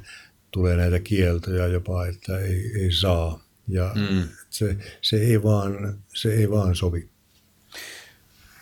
tulee 0.52 0.78
näitä 0.78 1.00
kieltoja 1.00 1.68
jopa, 1.68 2.06
että 2.06 2.38
ei, 2.38 2.72
ei 2.80 2.92
saa. 2.92 3.44
Ja 3.68 3.92
mm. 3.96 4.24
se, 4.50 4.78
se, 5.02 5.18
ei 5.18 5.44
vaan, 5.44 6.00
se 6.14 6.34
ei 6.34 6.50
vaan 6.50 6.76
sovi. 6.76 7.10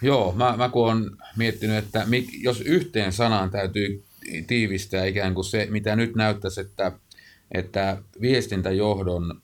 Joo, 0.01 0.33
mä, 0.35 0.57
mä 0.57 0.69
kun 0.69 0.85
olen 0.85 1.11
miettinyt, 1.37 1.77
että 1.77 2.07
jos 2.41 2.61
yhteen 2.61 3.13
sanaan 3.13 3.49
täytyy 3.49 4.03
tiivistää 4.47 5.05
ikään 5.05 5.33
kuin 5.33 5.45
se, 5.45 5.67
mitä 5.69 5.95
nyt 5.95 6.15
näyttäisi, 6.15 6.61
että, 6.61 6.91
että 7.51 7.97
viestintäjohdon 8.21 9.41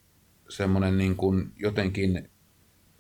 semmoinen 0.50 0.98
niin 0.98 1.16
kuin 1.16 1.52
jotenkin 1.58 2.30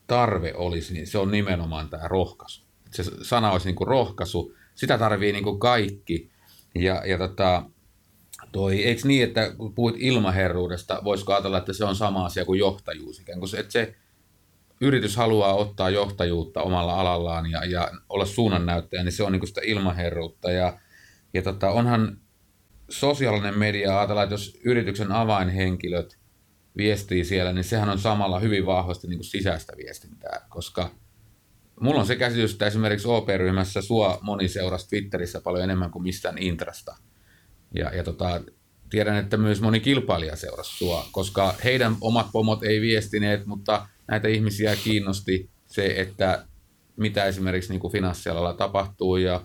tarve 0.08 0.54
olisi, 0.56 0.93
niin 0.93 1.08
se 1.08 1.17
on 1.17 1.32
nimenomaan 1.32 1.89
tämä 1.89 2.08
rohkaisu. 2.08 2.62
Se 2.91 3.04
sana 3.22 3.52
olisi 3.52 3.67
niin 3.67 3.76
kuin 3.76 3.88
rohkaisu, 3.88 4.56
sitä 4.76 4.98
tarvii 4.98 5.32
niin 5.32 5.43
kuin 5.43 5.60
kaikki. 5.60 6.30
Ja, 6.76 7.04
ja 7.06 7.17
tota, 7.17 7.63
toi, 8.52 8.84
eikö 8.84 9.02
niin, 9.06 9.24
että 9.24 9.54
kun 9.58 9.74
puhuit 9.74 9.96
ilmaherruudesta, 10.00 11.02
voisiko 11.04 11.34
ajatella, 11.34 11.58
että 11.58 11.74
se 11.74 11.86
on 11.86 11.96
sama 11.96 12.26
asia 12.26 12.46
kuin 12.46 12.60
johtajuus 12.60 13.20
ikään 13.20 13.39
kuin 13.39 13.50
se, 13.50 13.60
että 13.60 13.72
se 13.72 13.96
yritys 14.82 15.16
haluaa 15.16 15.54
ottaa 15.54 15.90
johtajuutta 15.90 16.62
omalla 16.62 17.00
alallaan 17.00 17.52
ja, 17.52 17.66
ja 17.66 17.92
olla 18.10 18.26
suunnannäyttäjä, 18.26 19.04
niin 19.04 19.12
se 19.12 19.24
on 19.24 19.32
niin 19.32 19.48
sitä 19.48 19.62
ilmaherruutta. 19.63 20.52
Ja, 20.52 20.80
ja 21.34 21.42
tota, 21.42 21.70
onhan 21.70 22.18
sosiaalinen 22.90 23.58
media, 23.58 23.98
ajatellaan, 23.98 24.24
että 24.24 24.34
jos 24.34 24.60
yrityksen 24.63 25.12
avainhenkilöt 25.12 26.18
viestii 26.78 27.26
siellä, 27.26 27.54
niin 27.54 27.63
sehän 27.63 27.90
on 27.90 28.00
samalla 28.00 28.40
hyvin 28.40 28.66
vahvasti 28.66 29.08
niin 29.08 29.18
kuin 29.18 29.26
sisäistä 29.26 29.74
viestintää, 29.78 30.46
koska 30.50 30.92
mulla 31.80 32.00
on 32.00 32.08
se 32.08 32.16
käsitys, 32.16 32.52
että 32.52 32.68
esimerkiksi 32.68 33.08
OP-ryhmässä 33.08 33.82
sua 33.82 34.20
moni 34.22 34.48
seurasi 34.48 34.90
Twitterissä 34.90 35.42
paljon 35.42 35.63
enemmän 35.63 35.92
kuin 35.92 36.04
mistään 36.04 36.38
Intrasta. 36.38 36.96
Ja, 37.76 37.96
ja 37.96 38.04
tota, 38.04 38.42
tiedän, 38.90 39.18
että 39.18 39.38
myös 39.38 39.62
moni 39.62 39.80
kilpailija 39.80 40.36
seurasi 40.36 40.78
sua, 40.78 41.06
koska 41.12 41.56
heidän 41.63 41.96
omat 42.02 42.28
pomot 42.32 42.63
ei 42.63 42.82
viestineet, 42.82 43.46
mutta 43.46 43.88
näitä 44.08 44.28
ihmisiä 44.28 44.76
kiinnosti 44.76 45.50
se, 45.67 45.86
että 45.86 46.46
mitä 46.98 47.26
esimerkiksi 47.26 47.74
niin 47.74 47.91
finanssialalla 47.91 48.54
tapahtuu 48.54 49.17
ja, 49.17 49.41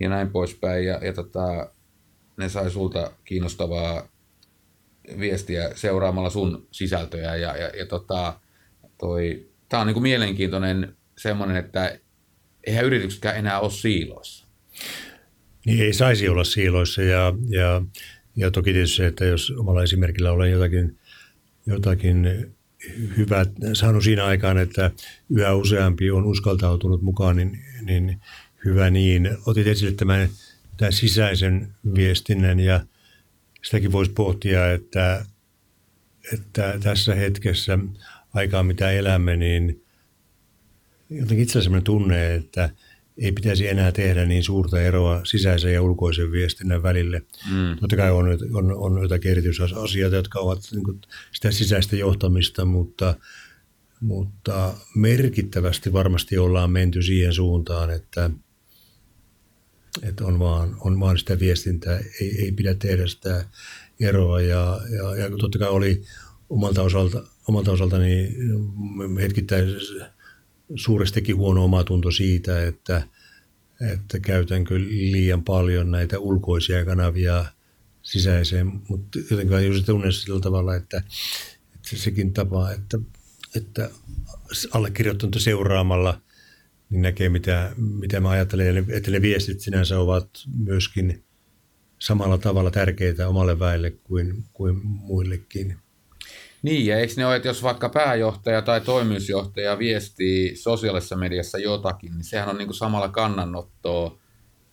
ja 0.00 0.08
näin 0.08 0.30
poispäin. 0.30 0.84
Ja, 0.84 1.00
ja 1.02 1.12
tota, 1.12 1.72
ne 2.36 2.48
sai 2.48 2.70
sulta 2.70 3.12
kiinnostavaa 3.24 4.08
viestiä 5.18 5.70
seuraamalla 5.74 6.30
sun 6.30 6.68
sisältöjä. 6.70 7.36
Ja, 7.36 7.56
ja, 7.56 7.68
ja 7.68 7.86
tota, 7.86 8.40
toi, 8.98 9.48
tää 9.68 9.80
on 9.80 9.86
niin 9.86 9.94
kuin 9.94 10.02
mielenkiintoinen 10.02 10.96
semmoinen, 11.18 11.56
että 11.56 11.98
eihän 12.66 12.84
yrityksetkään 12.84 13.36
enää 13.36 13.60
ole 13.60 13.70
siiloissa. 13.70 14.46
Niin 15.66 15.84
ei 15.84 15.92
saisi 15.92 16.28
olla 16.28 16.44
siiloissa 16.44 17.02
ja, 17.02 17.32
ja, 17.48 17.82
ja 18.36 18.50
toki 18.50 18.72
tietysti 18.72 18.96
se, 18.96 19.06
että 19.06 19.24
jos 19.24 19.50
omalla 19.50 19.82
esimerkillä 19.82 20.32
olen 20.32 20.50
jotakin, 20.50 20.98
jotakin 21.66 22.26
hyvä 23.16 23.46
saanut 23.72 24.04
siinä 24.04 24.24
aikaan, 24.24 24.58
että 24.58 24.90
yhä 25.30 25.54
useampi 25.54 26.10
on 26.10 26.24
uskaltautunut 26.24 27.02
mukaan, 27.02 27.36
niin, 27.36 27.58
niin 27.82 28.20
hyvä 28.64 28.90
niin. 28.90 29.36
Otit 29.46 29.66
esille 29.66 29.92
tämän, 29.92 30.28
tämän 30.76 30.92
sisäisen 30.92 31.74
viestinnän 31.94 32.60
ja 32.60 32.80
sitäkin 33.62 33.92
voisi 33.92 34.12
pohtia, 34.12 34.72
että, 34.72 35.26
että 36.32 36.78
tässä 36.82 37.14
hetkessä 37.14 37.78
aikaa 38.34 38.62
mitä 38.62 38.90
elämme, 38.90 39.36
niin 39.36 39.84
jotenkin 41.10 41.42
itse 41.42 41.62
sellainen 41.62 41.84
tunne, 41.84 42.34
että, 42.34 42.70
ei 43.18 43.32
pitäisi 43.32 43.68
enää 43.68 43.92
tehdä 43.92 44.26
niin 44.26 44.44
suurta 44.44 44.80
eroa 44.80 45.20
sisäisen 45.24 45.72
ja 45.72 45.82
ulkoisen 45.82 46.32
viestinnän 46.32 46.82
välille. 46.82 47.22
Mm. 47.50 47.76
Totta 47.80 47.96
kai 47.96 48.10
on, 48.10 48.26
on, 48.52 48.72
on 48.72 49.02
jotakin 49.02 49.30
erityisasioita, 49.30 50.16
jotka 50.16 50.38
ovat 50.38 50.58
niin 50.72 50.84
kuin 50.84 51.00
sitä 51.32 51.50
sisäistä 51.50 51.96
johtamista, 51.96 52.64
mutta, 52.64 53.14
mutta 54.00 54.74
merkittävästi 54.94 55.92
varmasti 55.92 56.38
ollaan 56.38 56.70
menty 56.70 57.02
siihen 57.02 57.32
suuntaan, 57.32 57.90
että, 57.90 58.30
että 60.02 60.24
on, 60.24 60.38
vaan, 60.38 60.76
on 60.80 61.00
vaan 61.00 61.18
sitä 61.18 61.38
viestintää, 61.38 62.00
ei, 62.20 62.44
ei 62.44 62.52
pidä 62.52 62.74
tehdä 62.74 63.06
sitä 63.06 63.44
eroa. 64.00 64.40
Ja, 64.40 64.80
ja, 64.96 65.16
ja 65.16 65.30
totta 65.38 65.58
kai 65.58 65.68
oli 65.68 66.02
omalta, 66.50 66.82
osalta, 66.82 67.22
omalta 67.48 67.72
osaltani 67.72 68.36
hetkittäin 69.20 69.68
suurestikin 70.74 71.36
huono 71.36 71.64
omatunto 71.64 72.10
siitä, 72.10 72.66
että, 72.66 73.02
että 73.92 74.20
käytänkö 74.20 74.78
liian 74.78 75.44
paljon 75.44 75.90
näitä 75.90 76.18
ulkoisia 76.18 76.84
kanavia 76.84 77.44
sisäiseen, 78.02 78.72
mutta 78.88 79.18
jotenkin 79.30 79.66
juuri 79.66 79.82
tunnen 79.82 80.12
sillä 80.12 80.40
tavalla, 80.40 80.74
että, 80.74 81.02
että 81.74 81.96
sekin 81.96 82.32
tapa, 82.32 82.70
että, 82.70 82.98
että 83.56 83.90
allekirjoittanut 84.72 85.36
seuraamalla 85.38 86.20
niin 86.90 87.02
näkee, 87.02 87.28
mitä, 87.28 87.72
mitä 87.76 88.20
mä 88.20 88.30
ajattelen, 88.30 88.86
että 88.88 89.10
ne 89.10 89.22
viestit 89.22 89.60
sinänsä 89.60 89.98
ovat 89.98 90.28
myöskin 90.58 91.24
samalla 91.98 92.38
tavalla 92.38 92.70
tärkeitä 92.70 93.28
omalle 93.28 93.58
väelle 93.58 93.90
kuin, 93.90 94.44
kuin 94.52 94.80
muillekin. 94.84 95.76
Niin, 96.62 96.86
ja 96.86 96.96
eikö 96.98 97.12
ne 97.16 97.26
ole, 97.26 97.36
että 97.36 97.48
jos 97.48 97.62
vaikka 97.62 97.88
pääjohtaja 97.88 98.62
tai 98.62 98.80
toimitusjohtaja 98.80 99.78
viestii 99.78 100.56
sosiaalisessa 100.56 101.16
mediassa 101.16 101.58
jotakin, 101.58 102.12
niin 102.12 102.24
sehän 102.24 102.48
on 102.48 102.58
niin 102.58 102.68
kuin 102.68 102.76
samalla 102.76 103.08
kannanottoa 103.08 104.18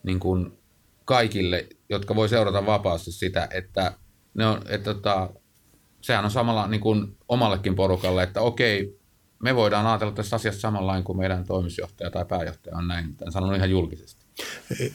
niin 0.04 0.20
kuin 0.20 0.60
kaikille, 1.06 1.68
jotka 1.90 2.16
voi 2.16 2.30
seurata 2.30 2.66
vapaasti 2.66 3.12
sitä, 3.12 3.48
että, 3.52 3.94
ne 4.34 4.46
on, 4.46 4.62
että 4.68 4.94
tota, 4.94 5.30
sehän 6.02 6.26
on 6.26 6.32
samalla 6.32 6.68
niin 6.68 6.82
kuin 6.82 7.18
omallekin 7.28 7.76
porukalle, 7.76 8.24
että 8.24 8.42
okei, 8.42 9.00
me 9.44 9.56
voidaan 9.56 9.88
ajatella 9.88 10.14
tässä 10.14 10.36
asiassa 10.36 10.62
samalla 10.62 11.02
kuin 11.02 11.18
meidän 11.18 11.46
toimitusjohtaja 11.46 12.12
tai 12.12 12.26
pääjohtaja 12.26 12.78
on 12.78 12.88
näin. 12.88 13.16
Tämän 13.16 13.32
sanon 13.32 13.56
ihan 13.56 13.70
julkisesti. 13.70 14.26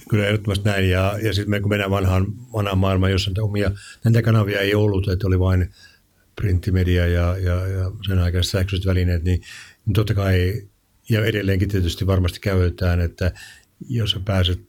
Kyllä 0.08 0.26
ehdottomasti 0.26 0.68
näin. 0.68 0.90
Ja, 0.90 1.18
ja 1.22 1.32
sitten 1.32 1.50
me 1.50 1.60
kun 1.60 1.68
mennään 1.68 1.90
vanhaan, 1.90 2.26
vanhaan 2.52 2.78
maailmaan, 2.78 3.12
jossa 3.12 3.30
omia 3.40 3.70
näitä 4.04 4.22
kanavia 4.22 4.60
ei 4.60 4.74
ollut, 4.74 5.08
että 5.08 5.26
oli 5.26 5.38
vain 5.38 5.70
printtimedia 6.40 7.06
ja, 7.06 7.36
ja, 7.38 7.66
ja 7.66 7.92
sen 8.06 8.18
aikaiset 8.18 8.50
sähköiset 8.50 8.86
välineet, 8.86 9.24
niin, 9.24 9.40
niin 9.86 9.94
totta 9.94 10.14
kai, 10.14 10.62
ja 11.08 11.24
edelleenkin 11.24 11.68
tietysti 11.68 12.06
varmasti 12.06 12.40
käytetään, 12.40 13.00
että 13.00 13.32
jos 13.88 14.10
sä 14.10 14.20
pääset 14.20 14.60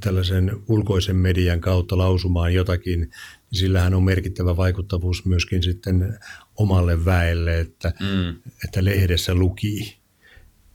tällaisen 0.00 0.52
ulkoisen 0.68 1.16
median 1.16 1.60
kautta 1.60 1.98
lausumaan 1.98 2.54
jotakin, 2.54 3.00
niin 3.00 3.10
sillähän 3.52 3.94
on 3.94 4.02
merkittävä 4.02 4.56
vaikuttavuus 4.56 5.24
myöskin 5.24 5.62
sitten 5.62 6.18
omalle 6.56 7.04
väelle, 7.04 7.60
että, 7.60 7.92
mm. 8.00 8.28
että 8.64 8.84
lehdessä 8.84 9.34
luki. 9.34 9.98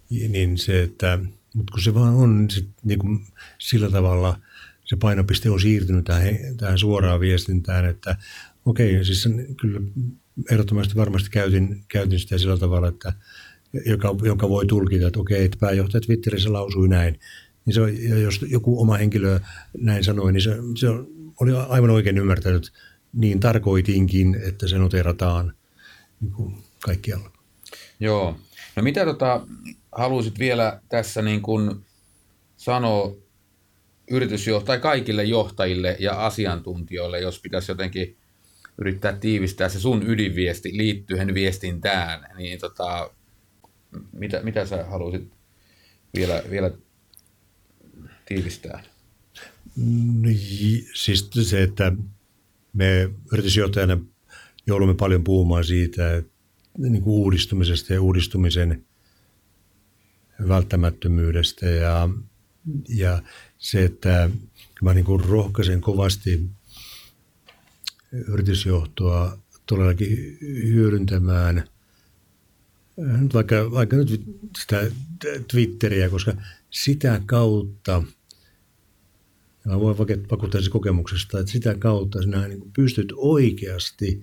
Niin 0.09 0.57
se, 0.57 0.83
että, 0.83 1.19
mutta 1.53 1.71
kun 1.71 1.81
se 1.81 1.93
vaan 1.93 2.13
on 2.13 2.49
sit 2.49 2.69
niin 2.83 2.99
kuin 2.99 3.25
sillä 3.57 3.89
tavalla, 3.89 4.39
se 4.85 4.95
painopiste 4.95 5.49
on 5.49 5.61
siirtynyt 5.61 6.05
tähän, 6.05 6.35
tähän 6.57 6.77
suoraan 6.77 7.19
viestintään, 7.19 7.85
että 7.85 8.15
Okei, 8.65 9.05
siis 9.05 9.29
kyllä 9.61 9.81
ehdottomasti 10.51 10.95
varmasti 10.95 11.29
käytin, 11.29 11.83
käytin 11.87 12.19
sitä 12.19 12.37
sillä 12.37 12.57
tavalla, 12.57 12.87
että 12.87 13.13
joka, 13.85 14.15
joka 14.23 14.49
voi 14.49 14.65
tulkita, 14.65 15.07
että 15.07 15.19
okei, 15.19 15.45
että 15.45 15.57
pääjohtaja 15.59 16.01
Twitterissä 16.01 16.53
lausui 16.53 16.87
näin. 16.87 17.19
Niin 17.65 17.73
se, 17.73 17.81
ja 18.09 18.17
jos 18.17 18.45
joku 18.49 18.81
oma 18.81 18.97
henkilö 18.97 19.39
näin 19.77 20.03
sanoi, 20.03 20.33
niin 20.33 20.41
se, 20.41 20.55
se 20.75 20.87
oli 21.41 21.51
aivan 21.69 21.89
oikein 21.89 22.17
ymmärtänyt. 22.17 22.71
Niin 23.13 23.39
tarkoitinkin, 23.39 24.41
että 24.43 24.67
se 24.67 24.77
noterataan 24.77 25.53
niin 26.21 26.31
kuin 26.31 26.55
kaikkialla. 26.79 27.31
Joo. 27.99 28.37
No 28.75 28.83
mitä 28.83 29.05
tota, 29.05 29.47
haluaisit 29.91 30.39
vielä 30.39 30.81
tässä 30.89 31.21
niin 31.21 31.41
kuin 31.41 31.85
sanoa 32.57 33.15
yritysjohtajille, 34.11 34.81
kaikille 34.81 35.23
johtajille 35.23 35.97
ja 35.99 36.25
asiantuntijoille, 36.25 37.19
jos 37.19 37.39
pitäisi 37.39 37.71
jotenkin 37.71 38.17
yrittää 38.77 39.13
tiivistää 39.13 39.69
se 39.69 39.79
sun 39.79 40.03
ydinviesti 40.07 40.77
liittyen 40.77 41.33
viestintään, 41.33 42.37
niin 42.37 42.59
tota, 42.59 43.11
mitä, 44.11 44.41
mitä 44.43 44.65
sä 44.65 44.85
haluaisit 44.85 45.31
vielä, 46.15 46.43
vielä 46.49 46.71
tiivistää? 48.25 48.83
No, 49.75 50.29
siis 50.93 51.29
se, 51.41 51.63
että 51.63 51.91
me 52.73 53.09
yritysjohtajana 53.33 53.97
joudumme 54.67 54.93
paljon 54.93 55.23
puhumaan 55.23 55.63
siitä, 55.63 56.23
niin 56.77 57.03
kuin 57.03 57.13
uudistumisesta 57.13 57.93
ja 57.93 58.01
uudistumisen 58.01 58.85
välttämättömyydestä 60.47 61.65
ja, 61.65 62.09
ja 62.89 63.21
se, 63.57 63.83
että 63.83 64.29
mä 64.81 64.93
niin 64.93 65.05
kuin 65.05 65.23
rohkaisen 65.23 65.81
kovasti 65.81 66.49
yritysjohtoa 68.13 69.37
todellakin 69.65 70.37
hyödyntämään. 70.63 71.57
Äh, 71.57 73.21
nyt 73.21 73.33
vaikka, 73.33 73.71
vaikka 73.71 73.95
nyt 73.95 74.23
sitä 74.59 74.91
Twitteriä, 75.51 76.09
koska 76.09 76.33
sitä 76.69 77.21
kautta, 77.25 78.03
mä 79.65 79.79
voin 79.79 79.97
vakuuttaa 79.97 80.61
kokemuksesta, 80.69 81.39
että 81.39 81.51
sitä 81.51 81.75
kautta 81.75 82.21
sinä 82.21 82.47
niin 82.47 82.71
pystyt 82.75 83.13
oikeasti 83.15 84.21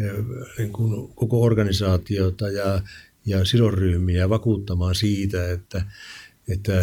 äh, 0.00 0.24
niin 0.58 0.72
kuin 0.72 1.14
koko 1.14 1.42
organisaatiota 1.42 2.48
ja, 2.48 2.82
ja 3.26 3.44
sidosryhmiä 3.44 4.28
vakuuttamaan 4.28 4.94
siitä, 4.94 5.50
että, 5.50 5.84
että, 6.48 6.80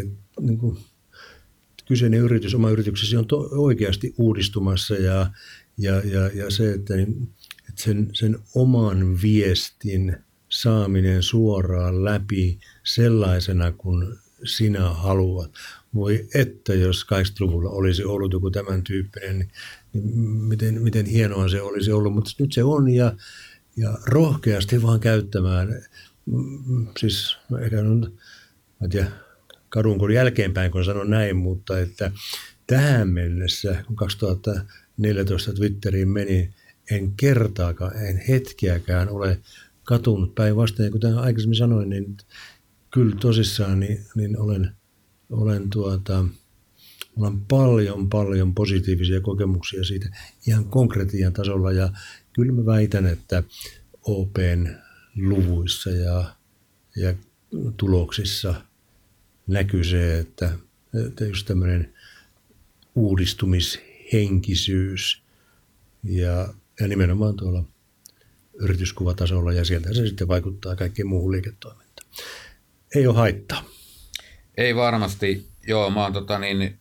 että 0.00 0.18
niin 0.40 0.58
kuin 0.58 0.78
kyseinen 1.88 2.20
yritys, 2.20 2.54
oma 2.54 2.70
yrityksesi 2.70 3.16
on 3.16 3.26
to, 3.26 3.48
oikeasti 3.52 4.14
uudistumassa 4.18 4.94
ja, 4.94 5.30
ja, 5.78 5.94
ja, 6.04 6.30
ja 6.34 6.50
se, 6.50 6.72
että, 6.72 6.96
niin, 6.96 7.28
että 7.68 7.82
sen, 7.82 8.08
sen 8.12 8.38
oman 8.54 9.22
viestin 9.22 10.16
saaminen 10.48 11.22
suoraan 11.22 12.04
läpi 12.04 12.58
sellaisena 12.84 13.72
kuin 13.72 14.18
sinä 14.44 14.88
haluat. 14.88 15.50
Voi 15.94 16.28
että 16.34 16.74
jos 16.74 17.06
80-luvulla 17.14 17.70
olisi 17.70 18.04
ollut 18.04 18.32
joku 18.32 18.50
tämän 18.50 18.84
tyyppinen, 18.84 19.38
niin, 19.38 19.50
niin 19.92 20.18
miten, 20.28 20.82
miten 20.82 21.06
hienoa 21.06 21.48
se 21.48 21.62
olisi 21.62 21.92
ollut. 21.92 22.14
Mutta 22.14 22.30
nyt 22.38 22.52
se 22.52 22.64
on 22.64 22.88
ja, 22.88 23.16
ja 23.76 23.98
rohkeasti 24.06 24.82
vaan 24.82 25.00
käyttämään. 25.00 25.82
Siis 26.98 27.36
ehkä 27.62 27.82
nyt, 27.82 28.14
mä 28.80 28.88
tiedä, 28.88 29.10
kadunko 29.68 30.08
jälkeenpäin, 30.08 30.70
kun 30.70 30.84
sanon 30.84 31.10
näin, 31.10 31.36
mutta 31.36 31.78
että 31.78 32.10
tähän 32.66 33.08
mennessä, 33.08 33.84
kun 33.86 33.96
2000 33.96 34.60
14 34.98 35.52
Twitteriin 35.52 36.08
meni, 36.08 36.54
en 36.90 37.12
kertaakaan, 37.12 38.06
en 38.06 38.16
hetkiäkään 38.28 39.08
ole 39.08 39.40
katunut 39.84 40.34
päinvastoin. 40.34 40.92
Kuten 40.92 41.18
aikaisemmin 41.18 41.56
sanoin, 41.56 41.88
niin 41.88 42.16
kyllä 42.90 43.16
tosissaan 43.16 43.80
niin, 43.80 43.98
niin 44.14 44.38
olen, 44.38 44.70
olen 45.30 45.70
tuota, 45.70 46.24
on 47.16 47.40
paljon, 47.40 48.08
paljon 48.08 48.54
positiivisia 48.54 49.20
kokemuksia 49.20 49.84
siitä 49.84 50.08
ihan 50.46 50.64
konkretian 50.64 51.32
tasolla 51.32 51.72
ja 51.72 51.92
kyllä 52.32 52.52
mä 52.52 52.66
väitän, 52.66 53.06
että 53.06 53.42
OPn 54.02 54.68
luvuissa 55.16 55.90
ja, 55.90 56.34
ja 56.96 57.14
tuloksissa 57.76 58.54
näkyy 59.46 59.84
se, 59.84 60.18
että, 60.18 60.52
että 61.06 61.24
just 61.24 61.46
tämmöinen 61.46 61.94
uudistumis 62.94 63.87
henkisyys 64.12 65.22
ja, 66.04 66.54
ja 66.80 66.88
nimenomaan 66.88 67.36
tuolla 67.36 67.64
yrityskuvatasolla 68.54 69.52
ja 69.52 69.64
sieltä 69.64 69.94
se 69.94 70.06
sitten 70.06 70.28
vaikuttaa 70.28 70.76
kaikkeen 70.76 71.08
muuhun 71.08 71.32
liiketoimintaan. 71.32 72.08
Ei 72.94 73.06
ole 73.06 73.16
haittaa. 73.16 73.64
Ei 74.56 74.76
varmasti. 74.76 75.48
Joo, 75.66 75.90
mä 75.90 76.02
oon 76.02 76.12
tota 76.12 76.38
niin, 76.38 76.78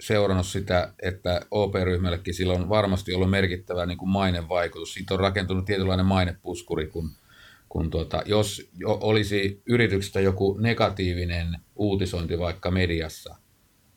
seurannut 0.00 0.46
sitä, 0.46 0.92
että 1.02 1.40
OP-ryhmällekin 1.50 2.34
sillä 2.34 2.52
on 2.52 2.68
varmasti 2.68 3.14
ollut 3.14 3.30
merkittävä 3.30 3.86
niin 3.86 3.98
mainevaikutus. 4.08 4.94
Siitä 4.94 5.14
on 5.14 5.20
rakentunut 5.20 5.64
tietynlainen 5.64 6.06
mainepuskuri, 6.06 6.86
kun, 6.86 7.10
kun 7.68 7.90
tuota, 7.90 8.22
jos 8.26 8.68
olisi 8.84 9.62
yrityksestä 9.66 10.20
joku 10.20 10.58
negatiivinen 10.60 11.58
uutisointi 11.76 12.38
vaikka 12.38 12.70
mediassa– 12.70 13.36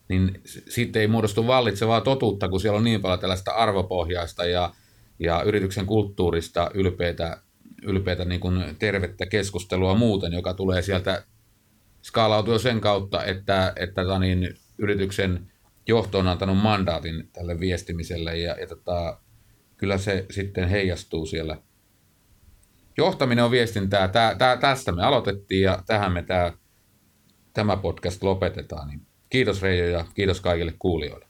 niin 0.10 0.42
sitten 0.46 1.02
ei 1.02 1.08
muodostu 1.08 1.48
vallitsevaa 1.48 2.02
totuutta, 2.02 2.50
kun 2.50 2.60
siellä 2.60 2.78
on 2.78 2.84
niin 2.84 3.02
paljon 3.02 3.20
tällaista 3.20 3.52
arvopohjaista 3.52 4.46
ja, 4.46 4.74
ja 5.20 5.44
yrityksen 5.44 5.86
kulttuurista 5.86 6.72
ylpeitä, 6.74 7.42
ylpeitä 7.84 8.26
niin 8.26 8.42
kuin 8.42 8.76
tervettä 8.80 9.26
keskustelua 9.26 9.96
muuten, 9.96 10.34
joka 10.34 10.54
tulee 10.54 10.82
sieltä 10.82 11.24
skaalautuu 12.02 12.54
jo 12.54 12.60
sen 12.60 12.82
kautta, 12.82 13.24
että, 13.24 13.74
että 13.76 14.04
tota 14.04 14.20
niin, 14.20 14.56
yrityksen 14.78 15.52
johto 15.88 16.20
on 16.20 16.28
antanut 16.28 16.58
mandaatin 16.58 17.30
tälle 17.34 17.60
viestimiselle 17.60 18.38
ja, 18.38 18.56
ja 18.60 18.68
tota, 18.68 19.20
kyllä 19.78 19.98
se 19.98 20.26
sitten 20.32 20.70
heijastuu 20.70 21.26
siellä. 21.26 21.58
Johtaminen 22.98 23.46
on 23.46 23.52
viestintää. 23.52 24.08
Tää, 24.08 24.36
tää, 24.36 24.58
tästä 24.58 24.92
me 24.92 25.04
aloitettiin 25.04 25.62
ja 25.62 25.84
tähän 25.86 26.12
me 26.12 26.24
tää, 26.24 26.54
tämä 27.54 27.78
podcast 27.78 28.24
lopetetaan. 28.24 28.88
Niin 28.88 29.09
kiitos 29.30 29.62
Reijo 29.62 29.86
ja 29.86 30.06
kiitos 30.14 30.42
kaikille 30.42 30.74
kuulijoille. 30.80 31.29